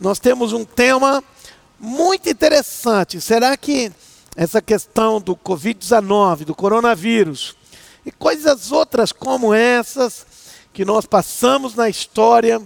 nós 0.00 0.18
temos 0.18 0.52
um 0.52 0.64
tema 0.64 1.22
muito 1.78 2.28
interessante. 2.28 3.20
Será 3.20 3.56
que 3.56 3.90
essa 4.36 4.60
questão 4.60 5.20
do 5.20 5.34
Covid-19, 5.34 6.44
do 6.44 6.54
coronavírus 6.54 7.56
e 8.04 8.12
coisas 8.12 8.70
outras 8.70 9.10
como 9.12 9.54
essas 9.54 10.26
que 10.72 10.84
nós 10.84 11.06
passamos 11.06 11.74
na 11.74 11.88
história, 11.88 12.60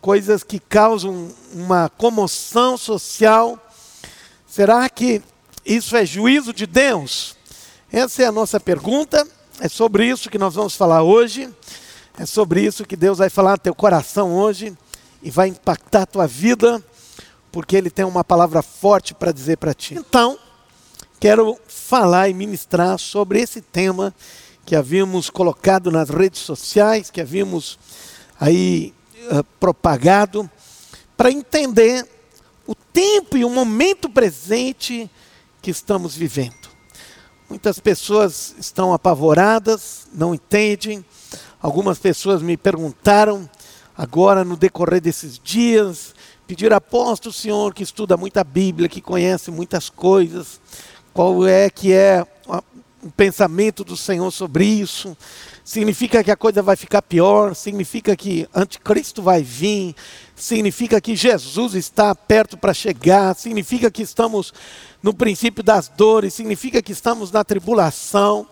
coisas 0.00 0.42
que 0.42 0.58
causam 0.58 1.32
uma 1.52 1.88
comoção 1.88 2.76
social, 2.76 3.56
será 4.46 4.88
que 4.88 5.22
isso 5.64 5.96
é 5.96 6.04
juízo 6.04 6.52
de 6.52 6.66
Deus? 6.66 7.36
Essa 7.92 8.24
é 8.24 8.26
a 8.26 8.32
nossa 8.32 8.58
pergunta. 8.58 9.26
É 9.60 9.68
sobre 9.68 10.04
isso 10.06 10.28
que 10.28 10.36
nós 10.36 10.54
vamos 10.54 10.74
falar 10.74 11.04
hoje. 11.04 11.48
É 12.18 12.26
sobre 12.26 12.60
isso 12.60 12.84
que 12.84 12.96
Deus 12.96 13.18
vai 13.18 13.30
falar 13.30 13.52
no 13.52 13.58
teu 13.58 13.74
coração 13.74 14.34
hoje 14.34 14.76
e 15.24 15.30
vai 15.30 15.48
impactar 15.48 16.02
a 16.02 16.06
tua 16.06 16.26
vida, 16.26 16.84
porque 17.50 17.74
Ele 17.74 17.88
tem 17.88 18.04
uma 18.04 18.22
palavra 18.22 18.60
forte 18.60 19.14
para 19.14 19.32
dizer 19.32 19.56
para 19.56 19.72
ti. 19.72 19.94
Então, 19.94 20.38
quero 21.18 21.58
falar 21.66 22.28
e 22.28 22.34
ministrar 22.34 22.98
sobre 22.98 23.40
esse 23.40 23.62
tema 23.62 24.14
que 24.66 24.76
havíamos 24.76 25.30
colocado 25.30 25.90
nas 25.90 26.10
redes 26.10 26.40
sociais, 26.40 27.10
que 27.10 27.22
havíamos 27.22 27.78
aí 28.38 28.92
uh, 29.32 29.42
propagado, 29.58 30.48
para 31.16 31.30
entender 31.30 32.06
o 32.66 32.74
tempo 32.74 33.38
e 33.38 33.46
o 33.46 33.50
momento 33.50 34.10
presente 34.10 35.10
que 35.62 35.70
estamos 35.70 36.14
vivendo. 36.14 36.68
Muitas 37.48 37.78
pessoas 37.78 38.54
estão 38.58 38.92
apavoradas, 38.92 40.06
não 40.12 40.34
entendem. 40.34 41.02
Algumas 41.62 41.98
pessoas 41.98 42.42
me 42.42 42.56
perguntaram 42.56 43.48
agora 43.96 44.44
no 44.44 44.56
decorrer 44.56 45.00
desses 45.00 45.38
dias, 45.38 46.14
pedir 46.46 46.72
apóstolo, 46.72 47.32
senhor 47.32 47.74
que 47.74 47.82
estuda 47.82 48.16
muita 48.16 48.44
Bíblia, 48.44 48.88
que 48.88 49.00
conhece 49.00 49.50
muitas 49.50 49.88
coisas, 49.88 50.60
qual 51.12 51.46
é 51.46 51.70
que 51.70 51.92
é 51.92 52.26
o 53.04 53.10
pensamento 53.10 53.84
do 53.84 53.96
Senhor 53.96 54.30
sobre 54.30 54.64
isso? 54.64 55.16
Significa 55.62 56.24
que 56.24 56.30
a 56.30 56.36
coisa 56.36 56.62
vai 56.62 56.74
ficar 56.74 57.02
pior? 57.02 57.54
Significa 57.54 58.16
que 58.16 58.48
anticristo 58.54 59.22
vai 59.22 59.42
vir? 59.42 59.94
Significa 60.34 61.00
que 61.00 61.14
Jesus 61.14 61.74
está 61.74 62.14
perto 62.14 62.56
para 62.56 62.74
chegar? 62.74 63.34
Significa 63.36 63.90
que 63.90 64.02
estamos 64.02 64.52
no 65.02 65.14
princípio 65.14 65.62
das 65.62 65.88
dores? 65.88 66.34
Significa 66.34 66.82
que 66.82 66.92
estamos 66.92 67.30
na 67.30 67.44
tribulação? 67.44 68.46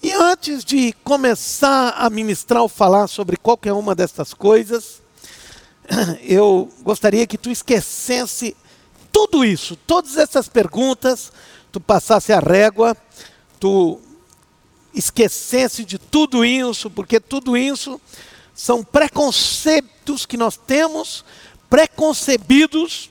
E 0.00 0.12
antes 0.12 0.64
de 0.64 0.92
começar 1.02 1.90
a 1.90 2.08
ministrar 2.08 2.62
ou 2.62 2.68
falar 2.68 3.08
sobre 3.08 3.36
qualquer 3.36 3.72
uma 3.72 3.96
dessas 3.96 4.32
coisas, 4.32 5.02
eu 6.22 6.70
gostaria 6.82 7.26
que 7.26 7.36
tu 7.36 7.50
esquecesse 7.50 8.56
tudo 9.12 9.44
isso, 9.44 9.74
todas 9.74 10.16
essas 10.16 10.48
perguntas, 10.48 11.32
tu 11.72 11.80
passasse 11.80 12.32
a 12.32 12.38
régua, 12.38 12.96
tu 13.58 14.00
esquecesse 14.94 15.84
de 15.84 15.98
tudo 15.98 16.44
isso, 16.44 16.88
porque 16.88 17.18
tudo 17.18 17.56
isso 17.56 18.00
são 18.54 18.84
preconceitos 18.84 20.24
que 20.24 20.36
nós 20.36 20.56
temos, 20.56 21.24
preconcebidos 21.68 23.10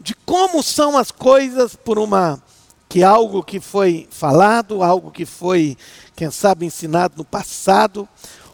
de 0.00 0.14
como 0.14 0.64
são 0.64 0.98
as 0.98 1.12
coisas 1.12 1.76
por 1.76 1.96
uma 1.96 2.42
que 2.88 3.02
algo 3.02 3.42
que 3.42 3.60
foi 3.60 4.08
falado, 4.10 4.82
algo 4.82 5.10
que 5.10 5.26
foi, 5.26 5.76
quem 6.16 6.30
sabe, 6.30 6.64
ensinado 6.64 7.14
no 7.18 7.24
passado, 7.24 8.08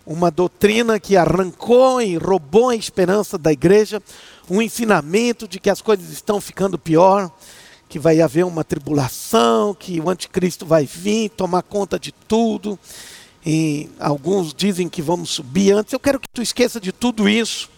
uma 0.04 0.30
doutrina 0.30 0.98
que 0.98 1.16
arrancou 1.16 2.02
e 2.02 2.16
roubou 2.16 2.70
a 2.70 2.76
esperança 2.76 3.38
da 3.38 3.52
igreja, 3.52 4.02
um 4.50 4.60
ensinamento 4.60 5.46
de 5.46 5.60
que 5.60 5.70
as 5.70 5.80
coisas 5.80 6.10
estão 6.10 6.40
ficando 6.40 6.78
pior, 6.78 7.30
que 7.88 7.98
vai 7.98 8.20
haver 8.20 8.44
uma 8.44 8.64
tribulação, 8.64 9.72
que 9.72 10.00
o 10.00 10.10
anticristo 10.10 10.66
vai 10.66 10.84
vir 10.84 11.30
tomar 11.30 11.62
conta 11.62 11.98
de 11.98 12.10
tudo. 12.12 12.78
E 13.46 13.88
alguns 14.00 14.52
dizem 14.52 14.88
que 14.88 15.00
vamos 15.00 15.30
subir 15.30 15.72
antes. 15.72 15.92
Eu 15.92 16.00
quero 16.00 16.18
que 16.18 16.28
tu 16.28 16.42
esqueça 16.42 16.80
de 16.80 16.90
tudo 16.90 17.28
isso 17.28 17.70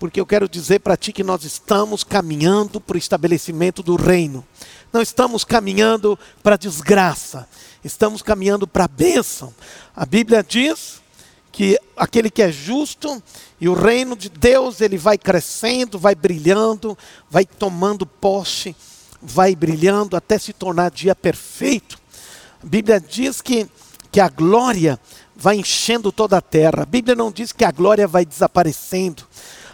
porque 0.00 0.18
eu 0.18 0.24
quero 0.24 0.48
dizer 0.48 0.78
para 0.78 0.96
ti 0.96 1.12
que 1.12 1.22
nós 1.22 1.44
estamos 1.44 2.02
caminhando 2.02 2.80
para 2.80 2.94
o 2.94 2.98
estabelecimento 2.98 3.82
do 3.82 3.96
reino. 3.96 4.42
Não 4.92 5.00
estamos 5.00 5.44
caminhando 5.44 6.18
para 6.42 6.56
desgraça, 6.56 7.48
estamos 7.84 8.22
caminhando 8.22 8.66
para 8.66 8.86
a 8.86 8.88
bênção. 8.88 9.54
A 9.94 10.04
Bíblia 10.04 10.42
diz 10.42 11.00
que 11.52 11.78
aquele 11.96 12.28
que 12.28 12.42
é 12.42 12.50
justo 12.50 13.22
e 13.60 13.68
o 13.68 13.74
reino 13.74 14.16
de 14.16 14.28
Deus, 14.28 14.80
ele 14.80 14.98
vai 14.98 15.16
crescendo, 15.16 15.96
vai 15.96 16.16
brilhando, 16.16 16.98
vai 17.30 17.44
tomando 17.44 18.04
posse, 18.04 18.74
vai 19.22 19.54
brilhando 19.54 20.16
até 20.16 20.38
se 20.38 20.52
tornar 20.52 20.90
dia 20.90 21.14
perfeito. 21.14 21.96
A 22.60 22.66
Bíblia 22.66 23.00
diz 23.00 23.40
que, 23.40 23.68
que 24.10 24.18
a 24.18 24.28
glória 24.28 24.98
vai 25.36 25.56
enchendo 25.56 26.10
toda 26.10 26.38
a 26.38 26.42
terra. 26.42 26.82
A 26.82 26.86
Bíblia 26.86 27.14
não 27.14 27.30
diz 27.30 27.52
que 27.52 27.64
a 27.64 27.70
glória 27.70 28.08
vai 28.08 28.24
desaparecendo. 28.24 29.22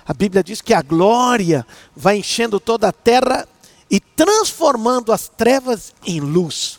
A 0.07 0.13
Bíblia 0.13 0.45
diz 0.45 0.61
que 0.61 0.75
a 0.75 0.83
glória 0.83 1.67
vai 1.97 2.19
enchendo 2.19 2.61
toda 2.61 2.89
a 2.89 2.93
terra 2.93 3.49
e 3.91 4.01
transformando 4.01 5.13
as 5.13 5.29
trevas 5.29 5.95
em 6.05 6.21
luz. 6.21 6.79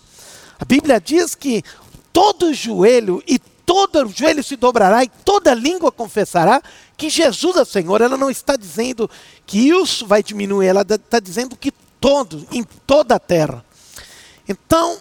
A 0.60 0.66
Bíblia 0.66 1.00
diz 1.00 1.36
que 1.36 1.64
todo 2.12 2.54
joelho 2.54 3.24
e 3.28 3.40
todo 3.40 4.08
joelho 4.08 4.44
se 4.44 4.56
dobrará 4.56 5.04
e 5.04 5.10
toda 5.24 5.54
língua 5.54 5.92
confessará 5.92 6.62
que 6.96 7.10
Jesus 7.10 7.58
é 7.58 7.66
Senhor. 7.66 8.02
Ela 8.02 8.18
não 8.18 8.30
está 8.30 8.56
dizendo 8.56 9.10
que 9.46 9.70
isso 9.70 10.08
vai 10.08 10.24
diminuir, 10.24 10.68
ela 10.68 10.82
está 10.82 11.20
dizendo 11.20 11.56
que 11.56 11.72
todo, 12.00 12.48
em 12.52 12.64
toda 12.64 13.16
a 13.16 13.20
terra. 13.20 13.64
Então, 14.48 14.98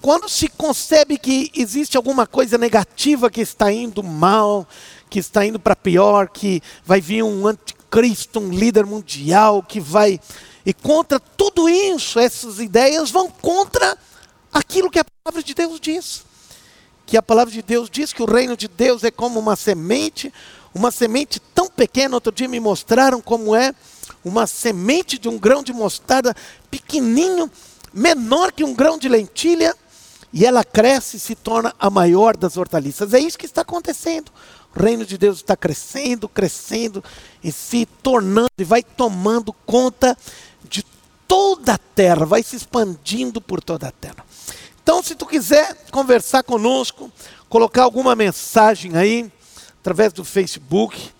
quando 0.00 0.28
se 0.28 0.48
concebe 0.48 1.16
que 1.16 1.50
existe 1.54 1.96
alguma 1.96 2.26
coisa 2.26 2.58
negativa 2.58 3.30
que 3.30 3.40
está 3.40 3.70
indo 3.70 4.02
mal, 4.02 4.66
que 5.08 5.20
está 5.20 5.46
indo 5.46 5.60
para 5.60 5.76
pior, 5.76 6.28
que 6.28 6.60
vai 6.84 7.00
vir 7.00 7.22
um 7.22 7.46
anticristo, 7.46 8.40
um 8.40 8.48
líder 8.48 8.84
mundial, 8.84 9.62
que 9.62 9.78
vai. 9.78 10.18
E 10.64 10.72
contra 10.72 11.18
tudo 11.18 11.68
isso, 11.68 12.18
essas 12.18 12.58
ideias 12.58 13.10
vão 13.10 13.28
contra 13.28 13.96
aquilo 14.52 14.90
que 14.90 14.98
a 14.98 15.04
palavra 15.04 15.42
de 15.42 15.54
Deus 15.54 15.80
diz. 15.80 16.24
Que 17.04 17.16
a 17.16 17.22
palavra 17.22 17.52
de 17.52 17.62
Deus 17.62 17.90
diz 17.90 18.12
que 18.12 18.22
o 18.22 18.30
reino 18.30 18.56
de 18.56 18.68
Deus 18.68 19.02
é 19.02 19.10
como 19.10 19.40
uma 19.40 19.56
semente, 19.56 20.32
uma 20.74 20.90
semente 20.90 21.40
tão 21.54 21.68
pequena. 21.68 22.14
Outro 22.14 22.32
dia 22.32 22.48
me 22.48 22.60
mostraram 22.60 23.20
como 23.20 23.56
é 23.56 23.74
uma 24.24 24.46
semente 24.46 25.18
de 25.18 25.28
um 25.28 25.38
grão 25.38 25.62
de 25.62 25.72
mostarda 25.72 26.34
pequenininho, 26.70 27.50
menor 27.92 28.52
que 28.52 28.62
um 28.62 28.74
grão 28.74 28.96
de 28.96 29.08
lentilha, 29.08 29.74
e 30.32 30.46
ela 30.46 30.64
cresce 30.64 31.16
e 31.16 31.20
se 31.20 31.34
torna 31.34 31.74
a 31.78 31.90
maior 31.90 32.36
das 32.36 32.56
hortaliças. 32.56 33.12
É 33.12 33.18
isso 33.18 33.38
que 33.38 33.44
está 33.44 33.60
acontecendo. 33.62 34.32
O 34.74 34.82
reino 34.82 35.04
de 35.04 35.18
Deus 35.18 35.38
está 35.38 35.54
crescendo, 35.54 36.28
crescendo 36.28 37.04
e 37.44 37.52
se 37.52 37.84
tornando 38.02 38.48
e 38.56 38.64
vai 38.64 38.82
tomando 38.82 39.52
conta 39.52 40.16
toda 41.32 41.72
a 41.72 41.78
terra, 41.78 42.26
vai 42.26 42.42
se 42.42 42.54
expandindo 42.54 43.40
por 43.40 43.62
toda 43.62 43.88
a 43.88 43.90
terra. 43.90 44.22
Então, 44.82 45.02
se 45.02 45.14
tu 45.14 45.24
quiser 45.24 45.74
conversar 45.90 46.42
conosco, 46.42 47.10
colocar 47.48 47.84
alguma 47.84 48.14
mensagem 48.14 48.98
aí, 48.98 49.32
através 49.80 50.12
do 50.12 50.26
Facebook, 50.26 51.10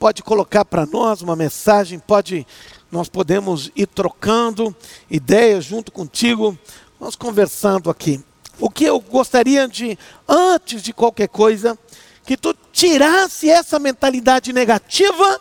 pode 0.00 0.20
colocar 0.20 0.64
para 0.64 0.84
nós 0.84 1.22
uma 1.22 1.36
mensagem, 1.36 2.00
pode 2.00 2.44
nós 2.90 3.08
podemos 3.08 3.70
ir 3.76 3.86
trocando 3.86 4.74
ideias 5.08 5.64
junto 5.64 5.92
contigo, 5.92 6.58
nós 6.98 7.14
conversando 7.14 7.88
aqui. 7.88 8.20
O 8.58 8.68
que 8.68 8.84
eu 8.84 8.98
gostaria 8.98 9.68
de, 9.68 9.96
antes 10.28 10.82
de 10.82 10.92
qualquer 10.92 11.28
coisa, 11.28 11.78
que 12.26 12.36
tu 12.36 12.52
tirasse 12.72 13.48
essa 13.48 13.78
mentalidade 13.78 14.52
negativa, 14.52 15.40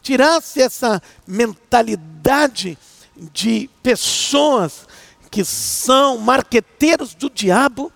tirasse 0.00 0.62
essa 0.62 1.02
mentalidade 1.26 2.78
de 3.32 3.68
pessoas 3.82 4.86
que 5.30 5.44
são 5.44 6.18
marqueteiros 6.18 7.14
do 7.14 7.28
diabo, 7.28 7.92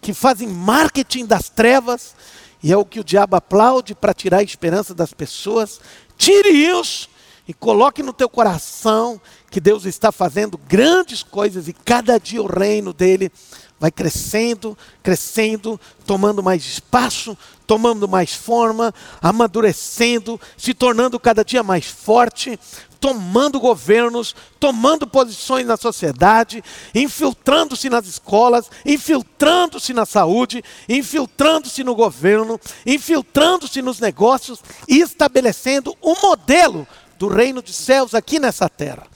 que 0.00 0.12
fazem 0.12 0.48
marketing 0.48 1.26
das 1.26 1.48
trevas, 1.48 2.14
e 2.62 2.72
é 2.72 2.76
o 2.76 2.84
que 2.84 3.00
o 3.00 3.04
diabo 3.04 3.36
aplaude 3.36 3.94
para 3.94 4.14
tirar 4.14 4.38
a 4.38 4.42
esperança 4.42 4.94
das 4.94 5.12
pessoas. 5.12 5.80
Tire 6.16 6.48
isso 6.48 7.08
e 7.46 7.54
coloque 7.54 8.02
no 8.02 8.12
teu 8.12 8.28
coração 8.28 9.20
que 9.50 9.60
Deus 9.60 9.84
está 9.84 10.10
fazendo 10.10 10.58
grandes 10.58 11.22
coisas 11.22 11.68
e 11.68 11.72
cada 11.72 12.18
dia 12.18 12.42
o 12.42 12.46
reino 12.46 12.92
dele 12.92 13.30
vai 13.78 13.90
crescendo, 13.90 14.76
crescendo, 15.02 15.78
tomando 16.04 16.42
mais 16.42 16.64
espaço, 16.64 17.36
tomando 17.66 18.08
mais 18.08 18.34
forma, 18.34 18.92
amadurecendo, 19.20 20.40
se 20.56 20.72
tornando 20.72 21.20
cada 21.20 21.44
dia 21.44 21.62
mais 21.62 21.86
forte, 21.86 22.58
tomando 23.00 23.60
governos, 23.60 24.34
tomando 24.58 25.06
posições 25.06 25.66
na 25.66 25.76
sociedade, 25.76 26.62
infiltrando-se 26.94 27.88
nas 27.88 28.06
escolas, 28.06 28.70
infiltrando-se 28.84 29.92
na 29.92 30.06
saúde, 30.06 30.62
infiltrando-se 30.88 31.84
no 31.84 31.94
governo, 31.94 32.60
infiltrando-se 32.84 33.82
nos 33.82 34.00
negócios 34.00 34.60
e 34.88 35.00
estabelecendo 35.00 35.96
um 36.02 36.14
modelo 36.22 36.86
do 37.18 37.28
reino 37.28 37.62
dos 37.62 37.76
céus 37.76 38.14
aqui 38.14 38.38
nessa 38.38 38.68
terra. 38.68 39.06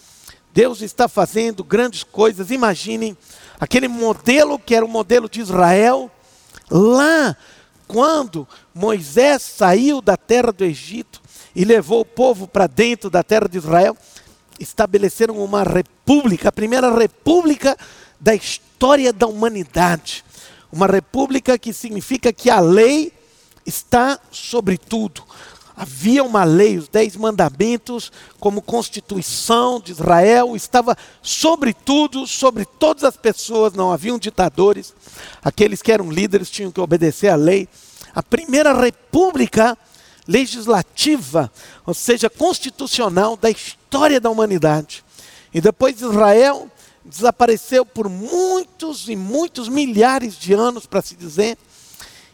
Deus 0.52 0.82
está 0.82 1.08
fazendo 1.08 1.62
grandes 1.62 2.02
coisas. 2.02 2.50
Imaginem 2.50 3.16
aquele 3.58 3.88
modelo 3.88 4.58
que 4.58 4.74
era 4.74 4.84
o 4.84 4.88
modelo 4.88 5.28
de 5.28 5.40
Israel, 5.40 6.10
lá 6.70 7.36
quando 7.86 8.46
Moisés 8.74 9.42
saiu 9.42 10.00
da 10.00 10.16
terra 10.16 10.52
do 10.52 10.64
Egito 10.64 11.19
e 11.60 11.64
levou 11.66 12.00
o 12.00 12.06
povo 12.06 12.48
para 12.48 12.66
dentro 12.66 13.10
da 13.10 13.22
terra 13.22 13.46
de 13.46 13.58
Israel, 13.58 13.94
estabeleceram 14.58 15.36
uma 15.44 15.62
república, 15.62 16.48
a 16.48 16.52
primeira 16.52 16.90
república 16.90 17.76
da 18.18 18.34
história 18.34 19.12
da 19.12 19.26
humanidade. 19.26 20.24
Uma 20.72 20.86
república 20.86 21.58
que 21.58 21.74
significa 21.74 22.32
que 22.32 22.48
a 22.48 22.60
lei 22.60 23.12
está 23.66 24.18
sobre 24.30 24.78
tudo. 24.78 25.22
Havia 25.76 26.24
uma 26.24 26.44
lei, 26.44 26.78
os 26.78 26.88
dez 26.88 27.14
mandamentos, 27.14 28.10
como 28.38 28.62
constituição 28.62 29.78
de 29.78 29.92
Israel, 29.92 30.56
estava 30.56 30.96
sobre 31.20 31.74
tudo, 31.74 32.26
sobre 32.26 32.64
todas 32.64 33.04
as 33.04 33.18
pessoas, 33.18 33.74
não 33.74 33.92
haviam 33.92 34.18
ditadores. 34.18 34.94
Aqueles 35.44 35.82
que 35.82 35.92
eram 35.92 36.10
líderes 36.10 36.48
tinham 36.48 36.72
que 36.72 36.80
obedecer 36.80 37.28
à 37.28 37.36
lei. 37.36 37.68
A 38.14 38.22
primeira 38.22 38.72
república 38.72 39.76
legislativa, 40.30 41.50
ou 41.84 41.92
seja, 41.92 42.30
constitucional 42.30 43.36
da 43.36 43.50
história 43.50 44.20
da 44.20 44.30
humanidade. 44.30 45.04
E 45.52 45.60
depois 45.60 46.00
Israel 46.00 46.70
desapareceu 47.04 47.84
por 47.84 48.08
muitos 48.08 49.08
e 49.08 49.16
muitos 49.16 49.68
milhares 49.68 50.38
de 50.38 50.52
anos, 50.52 50.86
para 50.86 51.02
se 51.02 51.16
dizer. 51.16 51.58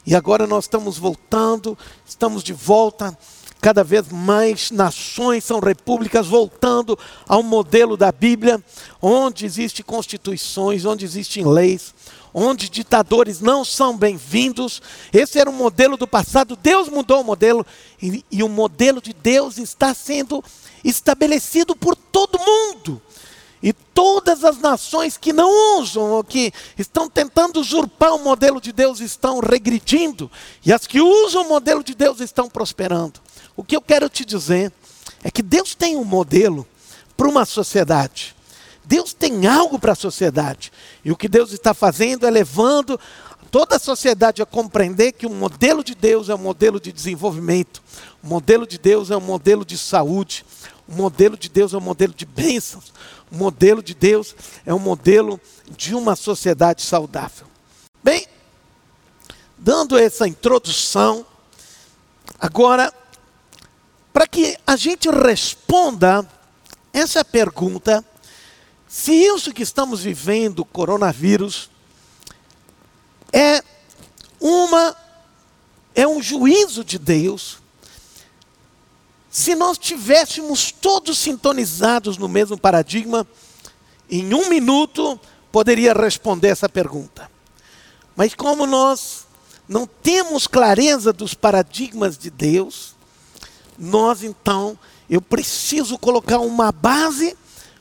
E 0.04 0.14
agora 0.14 0.46
nós 0.46 0.64
estamos 0.64 0.98
voltando, 0.98 1.76
estamos 2.06 2.44
de 2.44 2.52
volta. 2.52 3.16
Cada 3.62 3.82
vez 3.82 4.08
mais 4.10 4.70
nações 4.70 5.42
são 5.42 5.58
repúblicas, 5.58 6.26
voltando 6.26 6.98
ao 7.26 7.42
modelo 7.42 7.96
da 7.96 8.12
Bíblia, 8.12 8.62
onde 9.00 9.46
existem 9.46 9.84
constituições, 9.84 10.84
onde 10.84 11.06
existem 11.06 11.46
leis, 11.46 11.94
onde 12.38 12.68
ditadores 12.68 13.40
não 13.40 13.64
são 13.64 13.96
bem-vindos. 13.96 14.82
Esse 15.10 15.38
era 15.38 15.48
o 15.48 15.52
modelo 15.54 15.96
do 15.96 16.06
passado, 16.06 16.54
Deus 16.54 16.86
mudou 16.86 17.22
o 17.22 17.24
modelo, 17.24 17.64
e, 18.00 18.22
e 18.30 18.42
o 18.42 18.48
modelo 18.48 19.00
de 19.00 19.14
Deus 19.14 19.56
está 19.56 19.94
sendo 19.94 20.44
estabelecido 20.84 21.74
por 21.74 21.96
todo 21.96 22.38
mundo. 22.38 23.00
E 23.62 23.72
todas 23.72 24.44
as 24.44 24.58
nações 24.58 25.16
que 25.16 25.32
não 25.32 25.80
usam 25.80 26.10
ou 26.10 26.22
que 26.22 26.52
estão 26.78 27.08
tentando 27.08 27.58
usurpar 27.58 28.14
o 28.14 28.22
modelo 28.22 28.60
de 28.60 28.70
Deus 28.70 29.00
estão 29.00 29.40
regredindo, 29.40 30.30
e 30.62 30.74
as 30.74 30.86
que 30.86 31.00
usam 31.00 31.46
o 31.46 31.48
modelo 31.48 31.82
de 31.82 31.94
Deus 31.94 32.20
estão 32.20 32.50
prosperando. 32.50 33.18
O 33.56 33.64
que 33.64 33.74
eu 33.74 33.80
quero 33.80 34.10
te 34.10 34.26
dizer 34.26 34.70
é 35.24 35.30
que 35.30 35.42
Deus 35.42 35.74
tem 35.74 35.96
um 35.96 36.04
modelo 36.04 36.68
para 37.16 37.28
uma 37.28 37.46
sociedade. 37.46 38.35
Deus 38.86 39.12
tem 39.12 39.46
algo 39.46 39.78
para 39.78 39.92
a 39.92 39.96
sociedade. 39.96 40.72
E 41.04 41.10
o 41.10 41.16
que 41.16 41.28
Deus 41.28 41.52
está 41.52 41.74
fazendo 41.74 42.24
é 42.26 42.30
levando 42.30 42.98
toda 43.50 43.76
a 43.76 43.80
sociedade 43.80 44.40
a 44.40 44.46
compreender 44.46 45.12
que 45.12 45.26
o 45.26 45.30
modelo 45.30 45.82
de 45.82 45.94
Deus 45.94 46.28
é 46.28 46.34
um 46.34 46.38
modelo 46.38 46.80
de 46.80 46.92
desenvolvimento, 46.92 47.82
o 48.22 48.26
modelo 48.26 48.66
de 48.66 48.78
Deus 48.78 49.10
é 49.10 49.16
um 49.16 49.20
modelo 49.20 49.64
de 49.64 49.76
saúde, 49.76 50.44
o 50.88 50.94
modelo 50.94 51.36
de 51.36 51.48
Deus 51.48 51.72
é 51.74 51.76
um 51.76 51.80
modelo 51.80 52.14
de 52.14 52.24
bênçãos, 52.24 52.92
o 53.30 53.36
modelo 53.36 53.82
de 53.82 53.94
Deus 53.94 54.34
é 54.64 54.72
um 54.72 54.78
modelo 54.78 55.40
de 55.76 55.94
uma 55.94 56.14
sociedade 56.14 56.82
saudável. 56.82 57.46
Bem, 58.04 58.26
dando 59.58 59.98
essa 59.98 60.28
introdução, 60.28 61.26
agora, 62.38 62.92
para 64.12 64.26
que 64.26 64.56
a 64.66 64.76
gente 64.76 65.08
responda 65.10 66.28
essa 66.92 67.24
pergunta, 67.24 68.04
se 68.98 69.12
isso 69.12 69.52
que 69.52 69.62
estamos 69.62 70.00
vivendo, 70.00 70.64
coronavírus, 70.64 71.68
é 73.30 73.62
uma 74.40 74.96
é 75.94 76.08
um 76.08 76.22
juízo 76.22 76.82
de 76.82 76.98
Deus, 76.98 77.58
se 79.30 79.54
nós 79.54 79.76
tivéssemos 79.76 80.72
todos 80.72 81.18
sintonizados 81.18 82.16
no 82.16 82.26
mesmo 82.26 82.56
paradigma, 82.56 83.26
em 84.10 84.32
um 84.32 84.48
minuto 84.48 85.20
poderia 85.52 85.92
responder 85.92 86.48
essa 86.48 86.66
pergunta. 86.66 87.30
Mas 88.16 88.34
como 88.34 88.66
nós 88.66 89.26
não 89.68 89.86
temos 89.86 90.46
clareza 90.46 91.12
dos 91.12 91.34
paradigmas 91.34 92.16
de 92.16 92.30
Deus, 92.30 92.94
nós 93.78 94.22
então, 94.22 94.78
eu 95.08 95.20
preciso 95.20 95.98
colocar 95.98 96.38
uma 96.38 96.72
base 96.72 97.36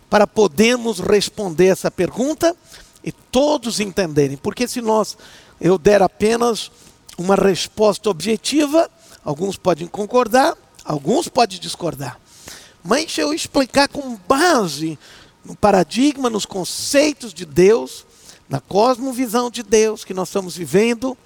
para 0.10 0.28
podermos 0.28 1.00
responder 1.00 1.68
essa 1.68 1.90
pergunta 1.90 2.56
e 3.04 3.12
todos 3.12 3.80
entenderem. 3.80 4.38
Porque 4.38 4.68
se 4.68 4.82
nós 4.82 5.18
eu 5.60 5.78
der 5.78 6.02
apenas 6.02 6.72
uma 7.18 7.36
resposta 7.36 8.10
objetiva, 8.10 8.90
alguns 9.24 9.58
podem 9.58 9.88
concordar, 9.88 10.58
Alguns 10.86 11.28
podem 11.28 11.60
discordar. 11.60 12.20
Mas 12.84 13.12
se 13.12 13.20
eu 13.20 13.34
explicar 13.34 13.88
com 13.88 14.16
base 14.28 15.00
no 15.44 15.56
paradigma, 15.56 16.30
nos 16.30 16.46
conceitos 16.46 17.34
de 17.34 17.44
Deus, 17.44 18.06
na 18.48 18.62
cosmovisão 18.62 19.50
de 19.50 19.64
Deus 19.64 20.06
que 20.06 20.14
nós 20.14 20.30
estamos 20.30 20.56
vivendo, 20.56 21.18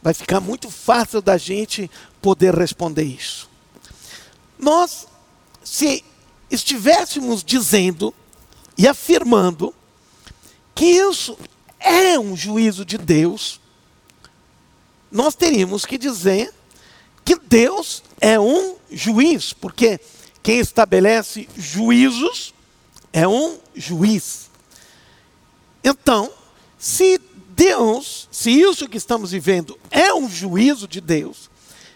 vai 0.00 0.14
ficar 0.14 0.38
muito 0.40 0.70
fácil 0.70 1.20
da 1.20 1.36
gente 1.36 1.90
poder 2.20 2.54
responder 2.54 3.02
isso. 3.02 3.50
Nós, 4.56 5.08
se 5.64 6.04
estivéssemos 6.52 7.42
dizendo 7.42 8.14
e 8.76 8.86
afirmando 8.86 9.74
que 10.74 10.84
isso 10.84 11.38
é 11.80 12.18
um 12.18 12.36
juízo 12.36 12.84
de 12.84 12.98
Deus, 12.98 13.60
nós 15.10 15.34
teríamos 15.34 15.84
que 15.84 15.98
dizer 15.98 16.52
que 17.24 17.36
Deus 17.36 18.02
é 18.20 18.38
um 18.38 18.76
juiz, 18.90 19.52
porque 19.52 20.00
quem 20.42 20.58
estabelece 20.58 21.48
juízos 21.56 22.52
é 23.12 23.26
um 23.26 23.58
juiz. 23.74 24.50
Então, 25.82 26.30
se 26.78 27.20
Deus, 27.50 28.28
se 28.30 28.50
isso 28.50 28.88
que 28.88 28.96
estamos 28.96 29.30
vivendo 29.30 29.78
é 29.90 30.12
um 30.12 30.28
juízo 30.28 30.88
de 30.88 31.00
Deus, 31.00 31.50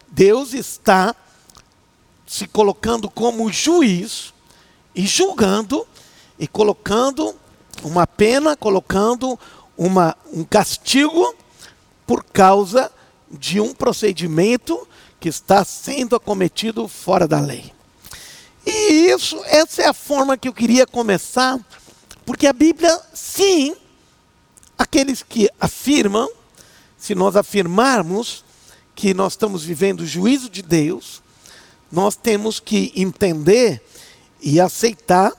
Deus 0.08 0.54
está 0.54 1.14
se 2.26 2.46
colocando 2.46 3.08
como 3.08 3.52
juiz 3.52 4.34
e 4.96 5.06
julgando 5.06 5.86
e 6.38 6.48
colocando 6.48 7.36
uma 7.82 8.06
pena, 8.06 8.56
colocando 8.56 9.38
uma, 9.76 10.16
um 10.32 10.42
castigo 10.42 11.34
por 12.06 12.24
causa 12.24 12.90
de 13.30 13.60
um 13.60 13.74
procedimento 13.74 14.88
que 15.20 15.28
está 15.28 15.64
sendo 15.64 16.16
acometido 16.16 16.88
fora 16.88 17.28
da 17.28 17.38
lei. 17.38 17.72
E 18.64 19.10
isso, 19.10 19.38
essa 19.44 19.82
é 19.82 19.86
a 19.86 19.92
forma 19.92 20.36
que 20.36 20.48
eu 20.48 20.52
queria 20.52 20.86
começar, 20.86 21.60
porque 22.24 22.46
a 22.46 22.52
Bíblia, 22.52 22.98
sim, 23.12 23.76
aqueles 24.78 25.22
que 25.22 25.48
afirmam, 25.60 26.28
se 26.96 27.14
nós 27.14 27.36
afirmarmos 27.36 28.44
que 28.94 29.12
nós 29.12 29.34
estamos 29.34 29.62
vivendo 29.62 30.00
o 30.00 30.06
juízo 30.06 30.48
de 30.48 30.62
Deus, 30.62 31.22
nós 31.92 32.16
temos 32.16 32.58
que 32.58 32.92
entender 32.96 33.82
e 34.40 34.60
aceitar, 34.60 35.32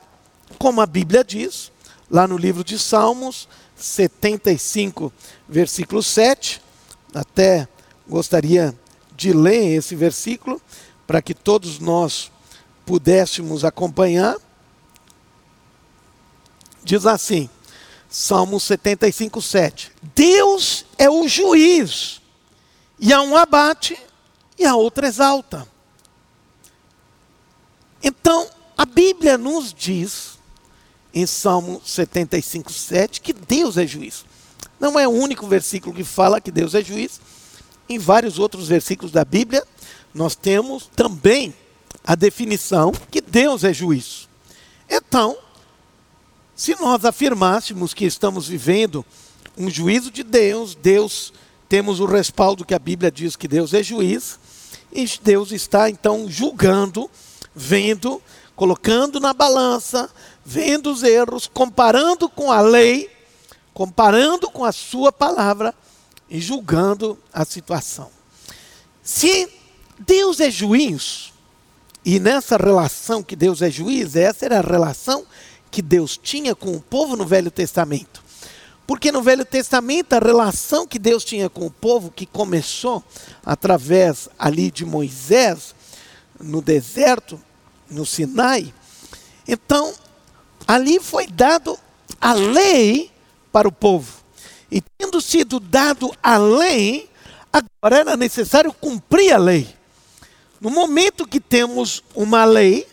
como 0.57 0.81
a 0.81 0.85
Bíblia 0.85 1.23
diz, 1.23 1.71
lá 2.09 2.27
no 2.27 2.37
livro 2.37 2.63
de 2.63 2.79
Salmos 2.79 3.47
75, 3.75 5.13
versículo 5.47 6.01
7, 6.01 6.61
até 7.13 7.67
gostaria 8.07 8.77
de 9.15 9.33
ler 9.33 9.77
esse 9.77 9.95
versículo 9.95 10.61
para 11.05 11.21
que 11.21 11.33
todos 11.33 11.79
nós 11.79 12.31
pudéssemos 12.85 13.63
acompanhar. 13.63 14.35
Diz 16.83 17.05
assim, 17.05 17.49
Salmo 18.09 18.59
75, 18.59 19.41
7. 19.41 19.91
Deus 20.15 20.85
é 20.97 21.09
o 21.09 21.27
juiz, 21.27 22.21
e 22.99 23.11
a 23.13 23.21
um 23.21 23.35
abate 23.35 23.97
e 24.57 24.65
a 24.65 24.75
outra 24.75 25.07
exalta. 25.07 25.67
Então, 28.01 28.47
a 28.77 28.85
Bíblia 28.85 29.37
nos 29.37 29.73
diz, 29.73 30.37
em 31.13 31.25
Salmo 31.25 31.81
75, 31.83 32.71
7, 32.71 33.21
que 33.21 33.33
Deus 33.33 33.75
é 33.77 33.87
juiz. 33.87 34.23
Não 34.79 34.99
é 34.99 35.07
o 35.07 35.11
único 35.11 35.47
versículo 35.47 35.95
que 35.95 36.03
fala 36.03 36.39
que 36.39 36.51
Deus 36.51 36.75
é 36.75 36.83
juiz, 36.83 37.19
em 37.89 37.97
vários 37.97 38.37
outros 38.37 38.67
versículos 38.67 39.11
da 39.11 39.25
Bíblia, 39.25 39.65
nós 40.13 40.35
temos 40.35 40.89
também 40.95 41.53
a 42.03 42.15
definição 42.15 42.91
que 43.09 43.21
Deus 43.21 43.63
é 43.63 43.73
juiz. 43.73 44.27
Então, 44.89 45.37
se 46.55 46.75
nós 46.79 47.03
afirmássemos 47.05 47.93
que 47.93 48.05
estamos 48.05 48.47
vivendo 48.47 49.05
um 49.57 49.69
juízo 49.69 50.11
de 50.11 50.23
Deus, 50.23 50.75
Deus 50.75 51.33
temos 51.67 51.99
o 51.99 52.05
respaldo 52.05 52.65
que 52.65 52.73
a 52.73 52.79
Bíblia 52.79 53.11
diz 53.11 53.35
que 53.35 53.47
Deus 53.47 53.73
é 53.73 53.81
juiz, 53.81 54.39
e 54.91 55.05
Deus 55.21 55.51
está 55.51 55.89
então 55.89 56.29
julgando, 56.29 57.09
vendo 57.55 58.21
colocando 58.57 59.19
na 59.19 59.35
balança, 59.35 60.09
vendo 60.43 60.91
os 60.91 61.03
erros, 61.03 61.47
comparando 61.47 62.27
com 62.27 62.51
a 62.51 62.59
lei, 62.59 63.07
comparando 63.71 64.49
com 64.49 64.65
a 64.65 64.71
sua 64.71 65.11
palavra 65.11 65.75
e 66.27 66.41
julgando 66.41 67.19
a 67.31 67.45
situação. 67.45 68.09
Se 69.03 69.47
Deus 69.99 70.39
é 70.39 70.49
juiz, 70.49 71.31
e 72.03 72.19
nessa 72.19 72.57
relação 72.57 73.21
que 73.21 73.35
Deus 73.35 73.61
é 73.61 73.69
juiz, 73.69 74.15
essa 74.15 74.45
era 74.45 74.57
a 74.57 74.61
relação 74.61 75.23
que 75.69 75.81
Deus 75.81 76.17
tinha 76.17 76.55
com 76.55 76.71
o 76.71 76.81
povo 76.81 77.15
no 77.15 77.27
Velho 77.27 77.51
Testamento. 77.51 78.23
Porque 78.87 79.11
no 79.11 79.21
Velho 79.21 79.45
Testamento 79.45 80.13
a 80.13 80.19
relação 80.19 80.87
que 80.87 80.97
Deus 80.97 81.23
tinha 81.23 81.47
com 81.47 81.67
o 81.67 81.71
povo, 81.71 82.09
que 82.09 82.25
começou 82.25 83.03
através 83.45 84.27
ali 84.39 84.71
de 84.71 84.83
Moisés, 84.83 85.75
no 86.39 86.59
deserto, 86.59 87.39
no 87.89 88.05
Sinai, 88.05 88.73
então 89.47 89.93
ali 90.67 90.99
foi 90.99 91.27
dado 91.27 91.77
a 92.19 92.33
lei 92.33 93.11
para 93.51 93.67
o 93.67 93.71
povo. 93.71 94.13
E 94.69 94.81
tendo 94.97 95.21
sido 95.21 95.59
dado 95.59 96.13
a 96.21 96.37
lei, 96.37 97.09
agora 97.51 97.97
era 97.97 98.17
necessário 98.17 98.73
cumprir 98.73 99.33
a 99.33 99.37
lei. 99.37 99.75
No 100.59 100.69
momento 100.69 101.27
que 101.27 101.39
temos 101.39 102.03
uma 102.13 102.43
lei, 102.43 102.87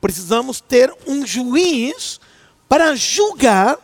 precisamos 0.00 0.60
ter 0.60 0.94
um 1.06 1.26
juiz 1.26 2.20
para 2.68 2.94
julgar 2.94 3.76